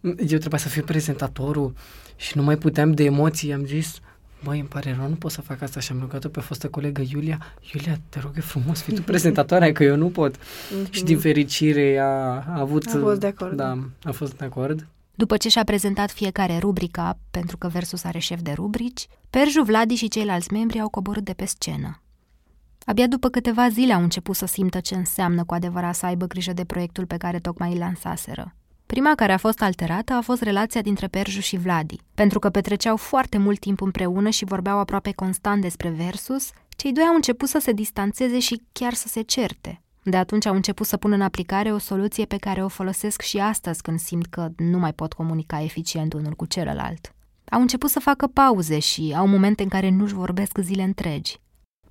eu 0.00 0.38
trebuia 0.38 0.58
să 0.58 0.68
fiu 0.68 0.82
prezentatorul 0.82 1.72
și 2.16 2.36
nu 2.36 2.42
mai 2.42 2.56
puteam 2.56 2.92
de 2.92 3.04
emoții. 3.04 3.52
Am 3.52 3.64
zis, 3.64 3.98
Băi, 4.44 4.58
îmi 4.58 4.68
pare 4.68 4.96
rău, 4.98 5.08
nu 5.08 5.14
pot 5.14 5.30
să 5.30 5.40
fac 5.40 5.62
asta 5.62 5.80
și 5.80 5.92
am 5.92 6.00
rugat-o 6.00 6.28
pe 6.28 6.40
fostă 6.40 6.68
colegă 6.68 7.02
Iulia. 7.08 7.38
Iulia, 7.74 8.00
te 8.08 8.20
rog, 8.20 8.32
e 8.36 8.40
frumos, 8.40 8.80
fii 8.82 8.94
tu 8.94 9.02
prezentatoarea, 9.12 9.72
că 9.72 9.84
eu 9.84 9.96
nu 9.96 10.08
pot. 10.08 10.34
Și 10.90 11.04
din 11.04 11.18
fericire 11.18 11.98
a, 11.98 12.04
a 12.04 12.54
avut... 12.58 12.86
Mhm. 12.86 12.96
A 12.96 13.00
fost 13.00 13.20
de 13.20 13.26
acord. 13.26 13.56
Da, 13.56 13.78
a 14.02 14.12
fost 14.12 14.36
de 14.36 14.44
acord. 14.44 14.86
După 15.14 15.36
ce 15.36 15.48
și-a 15.48 15.64
prezentat 15.64 16.10
fiecare 16.10 16.58
rubrica, 16.58 17.18
pentru 17.30 17.56
că 17.56 17.68
Versus 17.68 18.04
are 18.04 18.18
șef 18.18 18.40
de 18.40 18.52
rubrici, 18.52 19.06
Perju, 19.30 19.62
Vladi 19.62 19.94
și 19.94 20.08
ceilalți 20.08 20.52
membri 20.52 20.80
au 20.80 20.88
coborât 20.88 21.24
de 21.24 21.32
pe 21.32 21.44
scenă. 21.44 22.00
Abia 22.84 23.06
după 23.06 23.28
câteva 23.28 23.68
zile 23.68 23.92
au 23.92 24.02
început 24.02 24.36
să 24.36 24.46
simtă 24.46 24.80
ce 24.80 24.94
înseamnă 24.94 25.44
cu 25.44 25.54
adevărat 25.54 25.94
să 25.94 26.06
aibă 26.06 26.26
grijă 26.26 26.52
de 26.52 26.64
proiectul 26.64 27.06
pe 27.06 27.16
care 27.16 27.38
tocmai 27.38 27.72
îl 27.72 27.78
lansaseră. 27.78 28.54
Prima 28.86 29.12
care 29.14 29.32
a 29.32 29.36
fost 29.36 29.62
alterată 29.62 30.12
a 30.12 30.20
fost 30.20 30.42
relația 30.42 30.80
dintre 30.80 31.06
Perju 31.06 31.40
și 31.40 31.56
Vladi. 31.56 31.96
Pentru 32.14 32.38
că 32.38 32.50
petreceau 32.50 32.96
foarte 32.96 33.38
mult 33.38 33.58
timp 33.58 33.80
împreună 33.80 34.28
și 34.30 34.44
vorbeau 34.44 34.78
aproape 34.78 35.12
constant 35.12 35.60
despre 35.60 35.88
Versus, 35.88 36.50
cei 36.76 36.92
doi 36.92 37.04
au 37.04 37.14
început 37.14 37.48
să 37.48 37.58
se 37.58 37.72
distanțeze 37.72 38.38
și 38.38 38.62
chiar 38.72 38.92
să 38.92 39.08
se 39.08 39.20
certe. 39.20 39.80
De 40.02 40.16
atunci 40.16 40.46
au 40.46 40.54
început 40.54 40.86
să 40.86 40.96
pună 40.96 41.14
în 41.14 41.20
aplicare 41.20 41.72
o 41.72 41.78
soluție 41.78 42.24
pe 42.24 42.36
care 42.36 42.64
o 42.64 42.68
folosesc 42.68 43.20
și 43.20 43.38
astăzi 43.38 43.82
când 43.82 43.98
simt 43.98 44.26
că 44.26 44.48
nu 44.56 44.78
mai 44.78 44.92
pot 44.92 45.12
comunica 45.12 45.62
eficient 45.62 46.12
unul 46.12 46.32
cu 46.32 46.46
celălalt. 46.46 47.14
Au 47.50 47.60
început 47.60 47.90
să 47.90 48.00
facă 48.00 48.26
pauze 48.26 48.78
și 48.78 49.14
au 49.16 49.26
momente 49.26 49.62
în 49.62 49.68
care 49.68 49.90
nu-și 49.90 50.14
vorbesc 50.14 50.58
zile 50.58 50.82
întregi. 50.82 51.40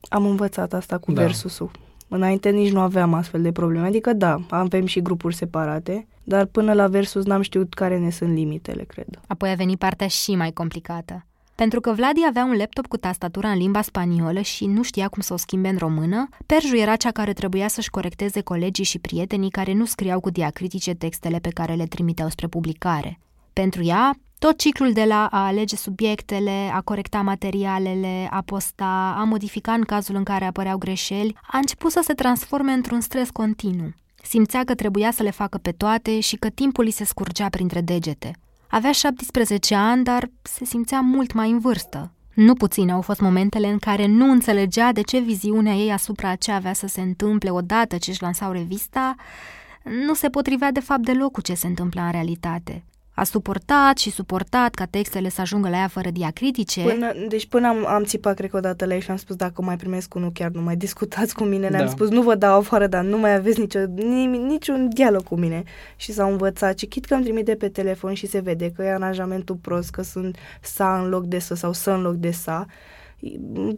Am 0.10 0.26
învățat 0.26 0.74
asta 0.74 0.98
cu 0.98 1.12
Da. 1.12 1.22
versusul. 1.22 1.72
Înainte 2.08 2.50
nici 2.50 2.72
nu 2.72 2.80
aveam 2.80 3.14
astfel 3.14 3.42
de 3.42 3.52
probleme. 3.52 3.88
Adică 3.88 4.14
da, 4.14 4.42
avem 4.50 4.86
și 4.86 5.02
grupuri 5.02 5.36
separate, 5.36 6.08
dar 6.26 6.46
până 6.46 6.74
la 6.74 6.88
versus 6.88 7.26
n-am 7.26 7.42
știut 7.42 7.74
care 7.74 7.98
ne 8.00 8.10
sunt 8.10 8.34
limitele, 8.34 8.84
cred. 8.84 9.08
Apoi 9.28 9.50
a 9.50 9.56
venit 9.56 9.78
partea 9.78 10.08
și 10.08 10.36
mai 10.36 10.52
complicată. 10.52 11.26
Pentru 11.56 11.80
că 11.80 11.92
Vladi 11.92 12.26
avea 12.28 12.46
un 12.46 12.58
laptop 12.58 12.88
cu 12.88 12.98
tastatura 12.98 13.50
în 13.50 13.58
limba 13.58 13.82
spaniolă 13.82 14.42
și 14.42 14.66
nu 14.66 14.84
știa 14.84 15.08
cum 15.08 15.22
să 15.22 15.34
o 15.34 15.38
schimbe 15.38 15.68
în 15.68 15.78
română, 15.78 16.30
Perju 16.46 16.76
era 16.76 16.96
cea 16.96 17.12
care 17.12 17.34
trebuia 17.34 17.68
să-și 17.68 17.90
corecteze 17.90 18.42
colegii 18.42 18.84
și 18.84 19.00
prietenii 19.00 19.50
care 19.50 19.74
nu 19.74 19.86
scriau 19.86 20.20
cu 20.20 20.30
diacritice 20.30 20.94
textele 20.94 21.40
pe 21.40 21.50
care 21.50 21.74
le 21.74 21.86
trimiteau 21.86 22.30
spre 22.30 22.48
publicare. 22.48 23.20
Pentru 23.54 23.84
ea, 23.84 24.16
tot 24.40 24.58
ciclul 24.58 24.92
de 24.94 25.04
la 25.04 25.28
a 25.32 25.46
alege 25.46 25.76
subiectele, 25.76 26.72
a 26.74 26.82
corecta 26.82 27.22
materialele, 27.22 28.28
a 28.30 28.42
posta, 28.42 29.16
a 29.18 29.24
modifica 29.24 29.72
în 29.72 29.82
cazul 29.82 30.16
în 30.16 30.24
care 30.24 30.46
apăreau 30.46 30.78
greșeli, 30.78 31.38
a 31.52 31.58
început 31.58 31.92
să 31.92 32.00
se 32.04 32.14
transforme 32.14 32.72
într-un 32.72 33.00
stres 33.00 33.30
continuu. 33.30 33.94
Simțea 34.28 34.64
că 34.64 34.76
trebuia 34.76 35.12
să 35.12 35.24
le 35.24 35.30
facă 35.30 35.58
pe 35.58 35.72
toate 35.72 36.20
și 36.20 36.36
că 36.36 36.50
timpul 36.50 36.86
îi 36.86 36.92
se 36.92 37.06
scurgea 37.06 37.50
printre 37.50 37.82
degete. 37.82 38.32
Avea 38.68 38.92
17 38.92 39.76
ani, 39.76 40.04
dar 40.04 40.30
se 40.42 40.66
simțea 40.66 41.00
mult 41.00 41.34
mai 41.34 41.50
în 41.50 41.60
vârstă. 41.60 42.12
Nu 42.34 42.54
puține 42.54 42.92
au 42.92 43.02
fost 43.02 43.20
momentele 43.20 43.68
în 43.68 43.78
care 43.78 44.06
nu 44.06 44.32
înțelegea 44.32 44.92
de 44.92 45.02
ce 45.02 45.20
viziunea 45.20 45.74
ei 45.74 45.92
asupra 45.92 46.36
ce 46.36 46.52
avea 46.52 46.74
să 46.74 46.88
se 46.88 47.02
întâmple 47.02 47.50
odată 47.50 47.98
ce 47.98 48.12
își 48.12 48.22
lansau 48.22 48.52
revista 48.52 49.16
nu 50.06 50.14
se 50.14 50.30
potrivea 50.30 50.72
de 50.72 50.80
fapt 50.80 51.02
deloc 51.02 51.32
cu 51.32 51.42
ce 51.42 51.54
se 51.54 51.68
întâmpla 51.68 52.06
în 52.06 52.12
realitate. 52.12 52.84
A 53.16 53.24
suportat 53.24 53.98
și 53.98 54.12
suportat 54.12 54.74
ca 54.74 54.86
textele 54.86 55.30
să 55.30 55.42
ajungă 55.42 55.70
la 55.70 55.78
ea 55.78 55.88
fără 55.88 56.10
diacritice. 56.10 56.82
Până, 56.82 57.14
deci 57.28 57.48
până 57.48 57.68
am, 57.68 57.86
am 57.88 58.04
țipat, 58.04 58.36
cred 58.36 58.50
că 58.50 58.58
odată 58.58 58.86
la 58.86 58.94
ei 58.94 59.02
și 59.02 59.12
am 59.12 59.18
spus 59.18 59.36
dacă 59.36 59.62
mai 59.62 59.78
primesc 59.78 60.14
unul, 60.14 60.32
chiar 60.32 60.52
nu 60.52 60.62
mai 60.62 60.76
discutați 60.76 61.36
cu 61.36 61.44
mine. 61.44 61.70
Ne-am 61.70 61.86
Da. 61.86 61.92
spus 61.92 62.10
nu 62.10 62.22
vă 62.22 62.36
dau 62.36 62.58
afară, 62.58 62.88
dar 62.88 63.04
nu 63.04 63.18
mai 63.18 63.34
aveți 63.34 63.60
nicio, 63.60 63.80
nimic, 63.96 64.42
niciun 64.42 64.90
dialog 64.94 65.24
cu 65.24 65.36
mine. 65.36 65.64
Și 65.96 66.12
s-au 66.12 66.32
învățat 66.32 66.80
și 66.80 66.86
chit 66.86 67.06
că 67.06 67.14
îmi 67.14 67.24
trimite 67.24 67.56
pe 67.56 67.70
telefon 67.70 68.14
și 68.14 68.28
se 68.28 68.40
vede 68.40 68.72
că 68.72 68.84
e 68.84 68.94
aranjamentul 68.94 69.56
prost, 69.56 69.90
că 69.90 70.02
sunt 70.02 70.38
sa 70.62 71.00
în 71.00 71.10
loc 71.10 71.26
de 71.26 71.40
să 71.40 71.56
sau 71.56 71.74
să 71.74 71.92
în 71.92 72.02
loc 72.02 72.14
de 72.14 72.32
sa. 72.32 72.66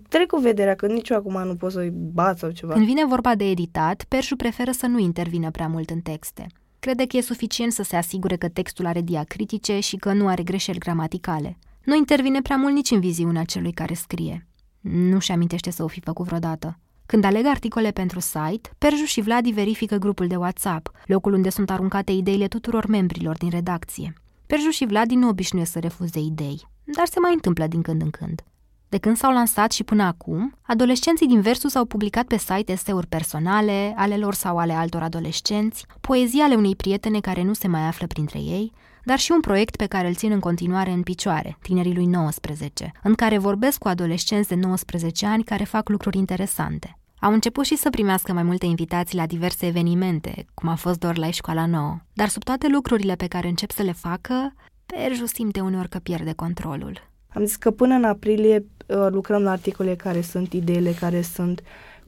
Trec 0.10 0.27
cu 0.27 0.39
vederea 0.39 0.75
că 0.75 0.88
nici 0.88 1.10
eu 1.10 1.17
acum 1.17 1.44
nu 1.48 1.56
pot 1.56 1.72
să-i 1.72 1.89
bat 1.89 2.38
sau 2.38 2.50
ceva. 2.50 2.74
Când 2.74 2.86
vine 2.86 3.06
vorba 3.06 3.36
de 3.36 3.50
editat, 3.50 4.03
Perșu 4.08 4.36
preferă 4.36 4.72
să 4.72 4.88
nu 4.88 5.00
intervină 5.00 5.51
prea 5.51 5.67
mult 5.67 5.89
în 5.89 6.00
texte. 6.00 6.48
Crede 6.79 7.05
că 7.05 7.17
e 7.17 7.22
suficient 7.22 7.72
să 7.72 7.84
se 7.84 7.96
asigure 7.96 8.36
că 8.36 8.48
textul 8.48 8.86
are 8.86 9.01
diacritice 9.01 9.79
și 9.79 9.96
că 9.96 10.13
nu 10.13 10.27
are 10.27 10.43
greșeli 10.43 10.79
gramaticale. 10.79 11.57
Nu 11.84 11.96
intervine 11.96 12.41
prea 12.41 12.57
mult 12.57 12.74
nici 12.74 12.91
în 12.91 13.00
viziunea 13.00 13.43
celui 13.43 13.72
care 13.72 13.93
scrie. 13.93 14.48
Nu-și 14.81 15.31
amintește 15.31 15.72
să 15.72 15.84
o 15.84 15.88
fi 15.88 16.00
făcut 16.00 16.25
vreodată. 16.25 16.79
Când 17.05 17.24
aleg 17.24 17.46
articole 17.46 17.91
pentru 17.91 18.19
site, 18.19 18.69
Perju 18.77 19.03
și 19.03 19.22
Vladi 19.22 19.51
verifică 19.51 19.96
grupul 19.96 20.27
de 20.27 20.36
WhatsApp, 20.36 20.91
locul 21.05 21.34
unde 21.34 21.50
sunt 21.50 21.69
aruncate 21.69 22.12
ideile 22.12 22.48
tuturor 22.48 22.86
membrilor 22.86 23.38
din 23.38 23.50
redacție. 23.50 24.13
Perju 24.48 24.69
și 24.69 24.86
Vladi 24.86 25.15
nu 25.15 25.27
obișnuiesc 25.27 25.72
să 25.72 25.79
refuze 25.79 26.19
idei, 26.19 26.67
dar 26.84 27.05
se 27.05 27.19
mai 27.19 27.34
întâmplă 27.34 27.67
din 27.67 27.81
când 27.81 28.01
în 28.01 28.10
când. 28.10 28.43
De 28.89 28.98
când 28.98 29.17
s-au 29.17 29.32
lansat 29.32 29.72
și 29.72 29.84
până 29.84 30.03
acum, 30.03 30.53
adolescenții 30.62 31.27
din 31.27 31.41
Versus 31.41 31.75
au 31.75 31.86
publicat 31.86 32.25
pe 32.25 32.38
site 32.38 32.72
eseuri 32.72 33.08
personale, 33.08 33.94
ale 33.96 34.17
lor 34.17 34.34
sau 34.34 34.58
ale 34.58 34.74
altor 34.74 35.01
adolescenți, 35.01 35.86
poezii 36.01 36.41
ale 36.41 36.56
unei 36.56 36.75
prietene 36.75 37.20
care 37.20 37.44
nu 37.44 37.53
se 37.53 37.67
mai 37.67 37.88
află 37.88 38.08
printre 38.08 38.39
ei, 38.39 38.72
dar 39.03 39.20
și 39.20 39.32
un 39.32 39.39
proiect 39.39 39.75
pe 39.75 39.86
care 39.86 40.08
îl 40.08 40.15
țin 40.15 40.32
în 40.32 40.39
continuare 40.39 40.91
în 40.91 41.01
picioare, 41.01 41.58
tinerii 41.62 41.96
lui 41.96 42.06
19, 42.06 42.91
în 43.03 43.13
care 43.13 43.38
vorbesc 43.38 43.77
cu 43.77 43.88
adolescenți 43.88 44.48
de 44.48 44.56
19 44.56 45.25
ani 45.25 45.44
care 45.44 45.63
fac 45.63 45.89
lucruri 45.89 46.17
interesante. 46.17 46.98
Au 47.20 47.34
început 47.34 47.65
și 47.65 47.75
să 47.75 47.89
primească 47.89 48.34
mai 48.34 48.44
multe 48.44 48.65
invitații 48.65 49.17
la 49.17 49.25
diverse 49.25 49.65
evenimente, 49.65 50.46
cum 50.53 50.70
a 50.70 50.75
fost 50.75 51.00
doar 51.00 51.17
la 51.17 51.32
școala 51.32 51.65
nouă, 51.65 51.98
dar 52.13 52.27
sub 52.27 52.44
toate 52.44 52.67
lucrurile 52.67 53.15
pe 53.15 53.27
care 53.27 53.48
încep 53.48 53.72
să 53.72 53.84
le 53.84 53.91
facă, 53.91 54.53
Perju 54.86 55.25
simte 55.25 55.60
uneori 55.60 55.89
că 55.89 55.98
pierde 55.98 56.34
controlul. 56.34 57.08
Am 57.38 57.46
zis 57.46 57.56
că 57.56 57.72
până 57.72 57.94
în 57.94 58.03
aprilie 58.03 58.65
uh, 58.88 59.08
lucrăm 59.10 59.41
la 59.41 59.51
articole 59.51 59.96
care 59.96 60.22
sunt, 60.22 60.53
ideile 60.53 60.91
care 60.91 61.22
sunt, 61.22 61.62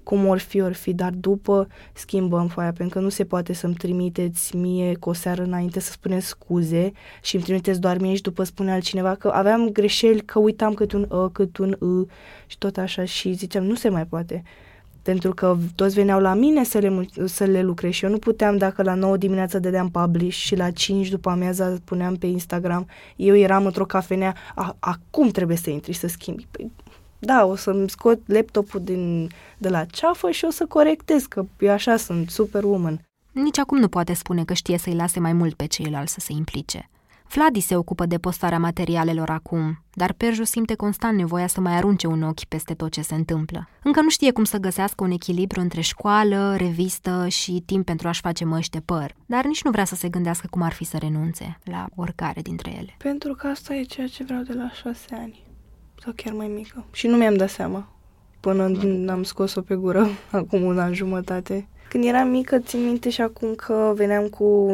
cum 0.03 0.27
or 0.27 0.37
fi, 0.37 0.61
or 0.61 0.73
fi, 0.73 0.93
dar 0.93 1.11
după 1.11 1.67
schimbăm 1.93 2.47
foaia, 2.47 2.71
pentru 2.71 2.97
că 2.97 3.03
nu 3.03 3.09
se 3.09 3.25
poate 3.25 3.53
să-mi 3.53 3.73
trimiteți 3.73 4.55
mie 4.55 4.95
cu 4.95 5.09
o 5.09 5.13
seară 5.13 5.43
înainte 5.43 5.79
să 5.79 5.91
spuneți 5.91 6.25
scuze 6.25 6.91
și 7.21 7.35
îmi 7.35 7.43
trimiteți 7.43 7.79
doar 7.79 7.97
mie 7.97 8.15
și 8.15 8.21
după 8.21 8.43
spune 8.43 8.71
altcineva 8.71 9.15
că 9.15 9.27
aveam 9.33 9.69
greșeli, 9.69 10.21
că 10.21 10.39
uitam 10.39 10.73
cât 10.73 10.91
un 10.91 11.07
ă, 11.11 11.29
cât 11.29 11.57
un 11.57 11.77
ă 11.81 12.05
și 12.47 12.57
tot 12.57 12.77
așa 12.77 13.05
și 13.05 13.33
ziceam, 13.33 13.63
nu 13.63 13.75
se 13.75 13.89
mai 13.89 14.05
poate 14.05 14.43
pentru 15.09 15.33
că 15.33 15.57
toți 15.75 15.95
veneau 15.95 16.19
la 16.19 16.33
mine 16.33 16.63
să 16.63 16.77
le, 16.77 17.05
să 17.25 17.43
le 17.43 17.61
lucrez 17.61 17.91
și 17.91 18.05
eu 18.05 18.11
nu 18.11 18.17
puteam 18.17 18.57
dacă 18.57 18.83
la 18.83 18.93
9 18.93 19.17
dimineața 19.17 19.59
dădeam 19.59 19.89
publish 19.89 20.37
și 20.37 20.55
la 20.55 20.71
5 20.71 21.09
după 21.09 21.29
amiaza 21.29 21.75
puneam 21.83 22.15
pe 22.15 22.25
Instagram, 22.25 22.87
eu 23.15 23.35
eram 23.35 23.65
într-o 23.65 23.85
cafenea, 23.85 24.35
a, 24.55 24.75
acum 24.79 25.29
trebuie 25.29 25.57
să 25.57 25.69
intri 25.69 25.93
să 25.93 26.07
schimbi. 26.07 26.47
Păi, 26.51 26.71
da, 27.19 27.45
o 27.45 27.55
să-mi 27.55 27.89
scot 27.89 28.19
laptopul 28.25 28.81
din, 28.83 29.29
de 29.57 29.69
la 29.69 29.85
ceafă 29.85 30.31
și 30.31 30.45
o 30.45 30.49
să 30.49 30.65
corectez, 30.65 31.25
că 31.25 31.45
eu 31.59 31.71
așa 31.71 31.97
sunt, 31.97 32.29
superwoman. 32.29 33.05
Nici 33.31 33.57
acum 33.57 33.77
nu 33.77 33.87
poate 33.87 34.13
spune 34.13 34.43
că 34.43 34.53
știe 34.53 34.77
să-i 34.77 34.95
lase 34.95 35.19
mai 35.19 35.33
mult 35.33 35.53
pe 35.53 35.65
ceilalți 35.65 36.13
să 36.13 36.19
se 36.19 36.33
implice. 36.33 36.89
Vladi 37.33 37.59
se 37.59 37.75
ocupă 37.75 38.05
de 38.05 38.17
postarea 38.17 38.59
materialelor 38.59 39.29
acum, 39.29 39.83
dar 39.93 40.13
Perju 40.13 40.43
simte 40.43 40.75
constant 40.75 41.17
nevoia 41.17 41.47
să 41.47 41.61
mai 41.61 41.75
arunce 41.75 42.07
un 42.07 42.23
ochi 42.23 42.43
peste 42.43 42.73
tot 42.73 42.91
ce 42.91 43.01
se 43.01 43.15
întâmplă. 43.15 43.69
Încă 43.83 44.01
nu 44.01 44.09
știe 44.09 44.31
cum 44.31 44.43
să 44.43 44.57
găsească 44.57 45.03
un 45.03 45.11
echilibru 45.11 45.59
între 45.59 45.81
școală, 45.81 46.55
revistă 46.57 47.27
și 47.27 47.63
timp 47.65 47.85
pentru 47.85 48.07
a-și 48.07 48.21
face 48.21 48.45
măști 48.45 48.71
de 48.71 48.81
păr, 48.85 49.15
dar 49.25 49.45
nici 49.45 49.63
nu 49.63 49.71
vrea 49.71 49.85
să 49.85 49.95
se 49.95 50.09
gândească 50.09 50.47
cum 50.49 50.61
ar 50.61 50.73
fi 50.73 50.83
să 50.83 50.97
renunțe 50.97 51.59
la 51.63 51.85
oricare 51.95 52.41
dintre 52.41 52.71
ele. 52.77 52.95
Pentru 52.97 53.33
că 53.33 53.47
asta 53.47 53.73
e 53.75 53.83
ceea 53.83 54.07
ce 54.07 54.23
vreau 54.23 54.41
de 54.41 54.53
la 54.53 54.71
șase 54.71 55.07
ani, 55.11 55.43
sau 56.03 56.13
chiar 56.15 56.33
mai 56.33 56.47
mică. 56.47 56.85
Și 56.91 57.07
nu 57.07 57.17
mi-am 57.17 57.35
dat 57.35 57.49
seama 57.49 57.93
până 58.39 58.67
n-am 58.83 59.23
scos-o 59.23 59.61
pe 59.61 59.75
gură, 59.75 60.07
acum 60.31 60.61
un 60.61 60.79
an 60.79 60.93
jumătate. 60.93 61.67
Când 61.89 62.03
eram 62.03 62.27
mică, 62.27 62.59
țin 62.59 62.83
minte 62.83 63.09
și 63.09 63.21
acum 63.21 63.55
că 63.55 63.93
veneam 63.95 64.27
cu 64.27 64.69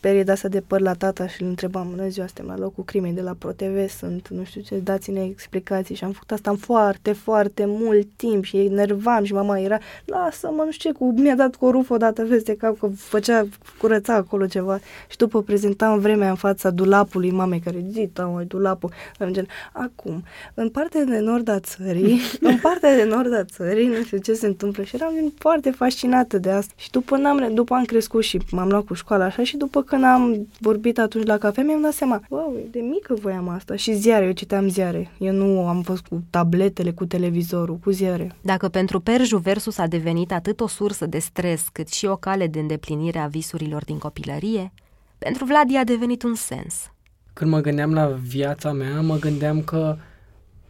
perioada 0.00 0.32
asta 0.32 0.48
de 0.48 0.60
păr 0.60 0.80
la 0.80 0.94
tata 0.94 1.26
și 1.26 1.42
îl 1.42 1.48
întrebam, 1.48 1.86
bună 1.90 2.08
ziua, 2.08 2.26
suntem 2.26 2.46
la 2.46 2.58
locul 2.58 2.84
crimei 2.84 3.12
de 3.12 3.20
la 3.20 3.34
ProTV, 3.38 3.88
sunt, 3.88 4.28
nu 4.28 4.44
știu 4.44 4.60
ce, 4.60 4.78
dați-ne 4.78 5.24
explicații. 5.24 5.94
Și 5.94 6.04
am 6.04 6.12
făcut 6.12 6.30
asta 6.30 6.50
în 6.50 6.56
foarte, 6.56 7.12
foarte 7.12 7.64
mult 7.66 8.08
timp 8.16 8.44
și 8.44 8.56
enervam 8.56 9.24
și 9.24 9.32
mama 9.32 9.58
era, 9.58 9.78
lasă-mă, 10.04 10.62
nu 10.64 10.70
știu 10.70 10.90
ce, 10.90 10.96
cu, 10.96 11.12
mi-a 11.16 11.34
dat 11.34 11.56
cu 11.56 11.64
o 11.64 11.70
rufă 11.70 11.94
odată 11.94 12.22
peste 12.22 12.56
cap 12.56 12.78
că 12.78 12.88
făcea, 12.96 13.46
curăța 13.78 14.14
acolo 14.14 14.46
ceva. 14.46 14.78
Și 15.08 15.16
după 15.16 15.42
prezentam 15.42 15.98
vremea 15.98 16.28
în 16.28 16.34
fața 16.34 16.70
dulapului 16.70 17.30
mamei 17.30 17.60
care 17.60 17.84
zita, 17.90 18.24
mai 18.24 18.44
dulapul, 18.44 18.92
în 19.18 19.32
gen, 19.32 19.46
acum, 19.72 20.22
în 20.54 20.68
partea 20.68 21.04
de 21.04 21.18
nord 21.18 21.48
a 21.48 21.60
țării, 21.60 22.20
în 22.40 22.58
partea 22.62 22.96
de 22.96 23.04
nord 23.04 23.34
a 23.34 23.44
țării, 23.44 23.86
nu 23.86 24.02
știu 24.02 24.18
ce 24.18 24.32
se 24.32 24.46
întâmplă. 24.46 24.82
Și 24.82 24.96
eram 24.96 25.32
foarte 25.38 25.70
fascinată 25.70 26.38
de 26.38 26.50
asta. 26.50 26.72
Și 26.76 26.90
după, 26.90 27.16
n-am, 27.16 27.54
după 27.54 27.74
am 27.74 27.84
crescut 27.84 28.22
și 28.22 28.40
m-am 28.50 28.68
luat 28.68 28.84
cu 28.84 28.94
școala 28.94 29.24
așa 29.24 29.42
și 29.42 29.56
după 29.56 29.82
când 29.88 30.04
am 30.04 30.48
vorbit 30.60 30.98
atunci 30.98 31.26
la 31.26 31.38
cafea, 31.38 31.62
mi-am 31.62 31.82
dat 31.82 31.92
seama, 31.92 32.22
wow, 32.28 32.56
de 32.70 32.80
mică 32.80 33.14
voiam 33.14 33.48
asta. 33.48 33.76
Și 33.76 33.94
ziare, 33.94 34.24
eu 34.24 34.32
citeam 34.32 34.68
ziare. 34.68 35.10
Eu 35.18 35.32
nu 35.32 35.68
am 35.68 35.82
fost 35.82 36.06
cu 36.06 36.22
tabletele, 36.30 36.90
cu 36.90 37.06
televizorul, 37.06 37.76
cu 37.76 37.90
ziare. 37.90 38.34
Dacă 38.40 38.68
pentru 38.68 39.00
Perju 39.00 39.36
Versus 39.36 39.78
a 39.78 39.86
devenit 39.86 40.32
atât 40.32 40.60
o 40.60 40.66
sursă 40.66 41.06
de 41.06 41.18
stres, 41.18 41.68
cât 41.72 41.88
și 41.88 42.06
o 42.06 42.16
cale 42.16 42.46
de 42.46 42.58
îndeplinire 42.58 43.18
a 43.18 43.26
visurilor 43.26 43.84
din 43.84 43.98
copilărie, 43.98 44.72
pentru 45.18 45.44
Vladi 45.44 45.76
a 45.76 45.84
devenit 45.84 46.22
un 46.22 46.34
sens. 46.34 46.92
Când 47.32 47.50
mă 47.50 47.60
gândeam 47.60 47.92
la 47.92 48.06
viața 48.06 48.72
mea, 48.72 49.00
mă 49.00 49.16
gândeam 49.16 49.62
că 49.62 49.96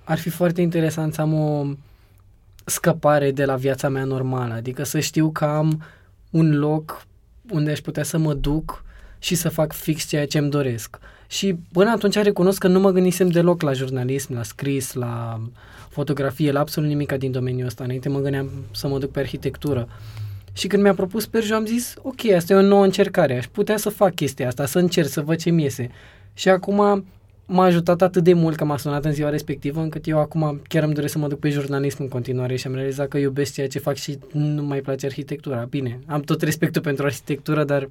ar 0.05 0.19
fi 0.19 0.31
foarte 0.31 0.61
interesant 0.61 1.15
să 1.15 1.21
am 1.21 1.35
o 1.35 1.67
scăpare 2.65 3.31
de 3.31 3.45
la 3.45 3.55
viața 3.55 3.89
mea 3.89 4.05
normală, 4.05 4.55
adică 4.55 4.83
să 4.83 5.01
știu 5.01 5.31
că 5.31 5.45
am 5.45 5.83
un 6.31 6.59
loc 6.59 7.07
unde 7.51 7.71
aș 7.71 7.81
putea 7.81 8.03
să 8.03 8.19
mă 8.19 8.35
duc 8.35 8.85
și 9.19 9.35
să 9.35 9.49
fac 9.49 9.73
fix 9.73 10.07
ceea 10.07 10.27
ce 10.27 10.39
îmi 10.39 10.51
doresc. 10.51 10.99
Și 11.27 11.57
până 11.73 11.91
atunci 11.91 12.15
recunosc 12.15 12.59
că 12.59 12.69
nu 12.69 12.81
mă 12.81 12.91
gândisem 12.91 13.29
deloc 13.29 13.63
la 13.63 13.73
jurnalism, 13.73 14.35
la 14.35 14.43
scris, 14.43 14.93
la 14.93 15.41
fotografie, 15.89 16.53
la 16.53 16.61
absolut 16.61 16.89
nimic 16.89 17.13
din 17.13 17.31
domeniul 17.31 17.67
ăsta. 17.67 17.85
Înainte 17.85 18.09
mă 18.09 18.21
gândeam 18.21 18.51
să 18.71 18.89
mă 18.89 18.99
duc 18.99 19.11
pe 19.11 19.19
arhitectură. 19.19 19.89
Și 20.53 20.67
când 20.67 20.83
mi-a 20.83 20.95
propus 20.95 21.27
Perju, 21.27 21.55
am 21.55 21.67
zis, 21.67 21.95
ok, 22.03 22.31
asta 22.37 22.53
e 22.53 22.57
o 22.57 22.63
nouă 22.63 22.85
încercare, 22.85 23.37
aș 23.37 23.47
putea 23.47 23.77
să 23.77 23.89
fac 23.89 24.15
chestia 24.15 24.47
asta, 24.47 24.67
să 24.67 24.79
încerc, 24.79 25.09
să 25.09 25.21
văd 25.21 25.39
ce 25.39 25.51
mi 25.51 25.63
iese. 25.63 25.91
Și 26.35 26.49
acum 26.49 27.05
m-a 27.47 27.65
ajutat 27.65 28.03
atât 28.03 28.25
de 28.25 28.33
mult 28.33 28.57
că 28.57 28.65
m-a 28.65 28.77
sunat 28.77 29.05
în 29.05 29.13
ziua 29.13 29.29
respectivă, 29.29 29.81
încât 29.81 30.07
eu 30.07 30.19
acum 30.19 30.61
chiar 30.69 30.83
îmi 30.83 30.95
doresc 30.95 31.13
să 31.13 31.19
mă 31.19 31.29
duc 31.29 31.39
pe 31.39 31.49
jurnalism 31.49 32.03
în 32.03 32.09
continuare 32.09 32.57
și 32.57 32.67
am 32.67 32.75
realizat 32.75 33.09
că 33.09 33.19
iubesc 33.19 33.53
ceea 33.53 33.69
ce 33.69 33.79
fac 33.79 33.97
și 33.97 34.19
nu 34.33 34.63
mai 34.63 34.81
place 34.81 35.07
arhitectura. 35.07 35.67
Bine, 35.71 35.99
am 36.07 36.21
tot 36.21 36.43
respectul 36.43 36.83
pentru 36.83 37.05
arhitectură, 37.05 37.65
dar 37.65 37.89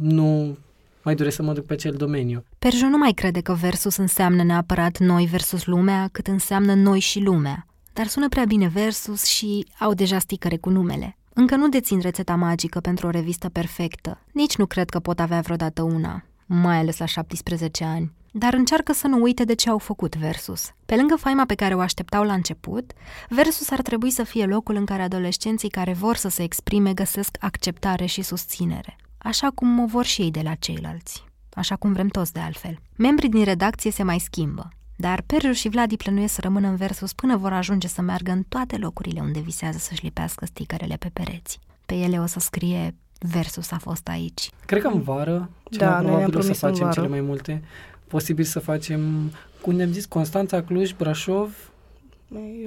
nu 0.00 0.56
mai 1.02 1.14
doresc 1.14 1.36
să 1.36 1.42
mă 1.42 1.52
duc 1.52 1.66
pe 1.66 1.72
acel 1.72 1.94
domeniu. 1.94 2.44
Perjo 2.58 2.86
nu 2.86 2.98
mai 2.98 3.12
crede 3.12 3.40
că 3.40 3.52
versus 3.52 3.96
înseamnă 3.96 4.42
neapărat 4.42 4.98
noi 4.98 5.24
versus 5.24 5.64
lumea, 5.64 6.08
cât 6.12 6.26
înseamnă 6.26 6.74
noi 6.74 7.00
și 7.00 7.20
lumea. 7.20 7.66
Dar 7.92 8.06
sună 8.06 8.28
prea 8.28 8.44
bine 8.44 8.68
versus 8.68 9.24
și 9.24 9.66
au 9.78 9.94
deja 9.94 10.18
sticăre 10.18 10.56
cu 10.56 10.70
numele. 10.70 11.16
Încă 11.32 11.56
nu 11.56 11.68
dețin 11.68 12.00
rețeta 12.00 12.34
magică 12.34 12.80
pentru 12.80 13.06
o 13.06 13.10
revistă 13.10 13.48
perfectă. 13.48 14.20
Nici 14.32 14.56
nu 14.56 14.66
cred 14.66 14.88
că 14.90 14.98
pot 14.98 15.20
avea 15.20 15.40
vreodată 15.40 15.82
una, 15.82 16.24
mai 16.46 16.76
ales 16.76 16.98
la 16.98 17.04
17 17.04 17.84
ani. 17.84 18.12
Dar 18.32 18.54
încearcă 18.54 18.92
să 18.92 19.06
nu 19.06 19.22
uite 19.22 19.44
de 19.44 19.54
ce 19.54 19.70
au 19.70 19.78
făcut 19.78 20.16
Versus. 20.16 20.70
Pe 20.86 20.96
lângă 20.96 21.14
faima 21.14 21.44
pe 21.44 21.54
care 21.54 21.74
o 21.74 21.80
așteptau 21.80 22.24
la 22.24 22.32
început, 22.32 22.92
Versus 23.28 23.70
ar 23.70 23.82
trebui 23.82 24.10
să 24.10 24.22
fie 24.22 24.44
locul 24.44 24.74
în 24.74 24.84
care 24.84 25.02
adolescenții 25.02 25.68
care 25.68 25.92
vor 25.92 26.16
să 26.16 26.28
se 26.28 26.42
exprime 26.42 26.92
găsesc 26.94 27.36
acceptare 27.40 28.04
și 28.04 28.22
susținere 28.22 28.96
așa 29.22 29.50
cum 29.54 29.78
o 29.78 29.86
vor 29.86 30.04
și 30.04 30.22
ei 30.22 30.30
de 30.30 30.40
la 30.44 30.54
ceilalți, 30.54 31.24
așa 31.52 31.76
cum 31.76 31.92
vrem 31.92 32.08
toți 32.08 32.32
de 32.32 32.40
altfel. 32.40 32.78
Membrii 32.96 33.30
din 33.30 33.44
redacție 33.44 33.90
se 33.90 34.02
mai 34.02 34.18
schimbă, 34.18 34.68
dar 34.96 35.22
Perju 35.26 35.52
și 35.52 35.68
Vladi 35.68 35.96
plănuiesc 35.96 36.34
să 36.34 36.40
rămână 36.40 36.68
în 36.68 36.76
versus 36.76 37.12
până 37.12 37.36
vor 37.36 37.52
ajunge 37.52 37.88
să 37.88 38.02
meargă 38.02 38.30
în 38.30 38.42
toate 38.48 38.76
locurile 38.76 39.20
unde 39.20 39.40
visează 39.40 39.78
să-și 39.78 40.04
lipească 40.04 40.46
stikerele 40.46 40.96
pe 40.98 41.10
pereți. 41.12 41.58
Pe 41.86 41.94
ele 41.94 42.18
o 42.18 42.26
să 42.26 42.38
scrie 42.38 42.94
versus 43.18 43.70
a 43.70 43.78
fost 43.78 44.08
aici. 44.08 44.50
Cred 44.66 44.82
că 44.82 44.88
în 44.88 45.02
vară, 45.02 45.50
cel 45.70 45.78
da, 45.78 46.00
mai 46.00 46.04
probabil 46.04 46.38
o 46.38 46.40
să 46.40 46.52
facem 46.52 46.84
vară. 46.84 46.92
cele 46.92 47.08
mai 47.08 47.20
multe. 47.20 47.62
Posibil 48.06 48.44
să 48.44 48.58
facem, 48.58 49.32
cum 49.60 49.74
ne-am 49.74 49.92
zis, 49.92 50.04
Constanța, 50.04 50.62
Cluj, 50.62 50.92
Brașov, 50.92 51.70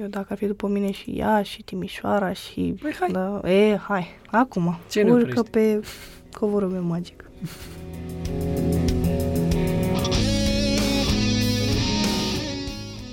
eu 0.00 0.06
dacă 0.06 0.26
ar 0.30 0.36
fi 0.36 0.46
după 0.46 0.68
mine 0.68 0.90
și 0.90 1.10
ea 1.10 1.42
și 1.42 1.62
Timișoara 1.62 2.32
și... 2.32 2.74
Păi 2.80 2.94
hai. 3.00 3.08
Da, 3.12 3.50
e, 3.50 3.76
hai, 3.76 4.06
acum. 4.30 4.78
Ce 4.90 5.02
Urcă 5.02 5.42
pe 5.42 5.80
covorul 6.34 6.68
meu 6.68 6.82
magic. 6.82 7.24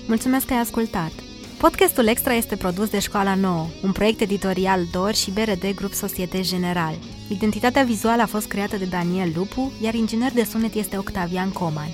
Mulțumesc 0.07 0.45
că 0.45 0.53
ai 0.53 0.59
ascultat! 0.59 1.11
Podcastul 1.57 2.07
Extra 2.07 2.33
este 2.33 2.55
produs 2.55 2.89
de 2.89 2.99
Școala 2.99 3.35
Nouă, 3.35 3.65
un 3.83 3.91
proiect 3.91 4.21
editorial 4.21 4.81
DOR 4.91 5.13
și 5.13 5.31
BRD 5.31 5.75
Grup 5.75 5.93
Societe 5.93 6.41
General. 6.41 6.93
Identitatea 7.29 7.83
vizuală 7.83 8.21
a 8.21 8.25
fost 8.25 8.47
creată 8.47 8.77
de 8.77 8.85
Daniel 8.85 9.31
Lupu, 9.35 9.71
iar 9.81 9.93
inginer 9.93 10.31
de 10.31 10.43
sunet 10.43 10.73
este 10.73 10.97
Octavian 10.97 11.51
Coman. 11.51 11.89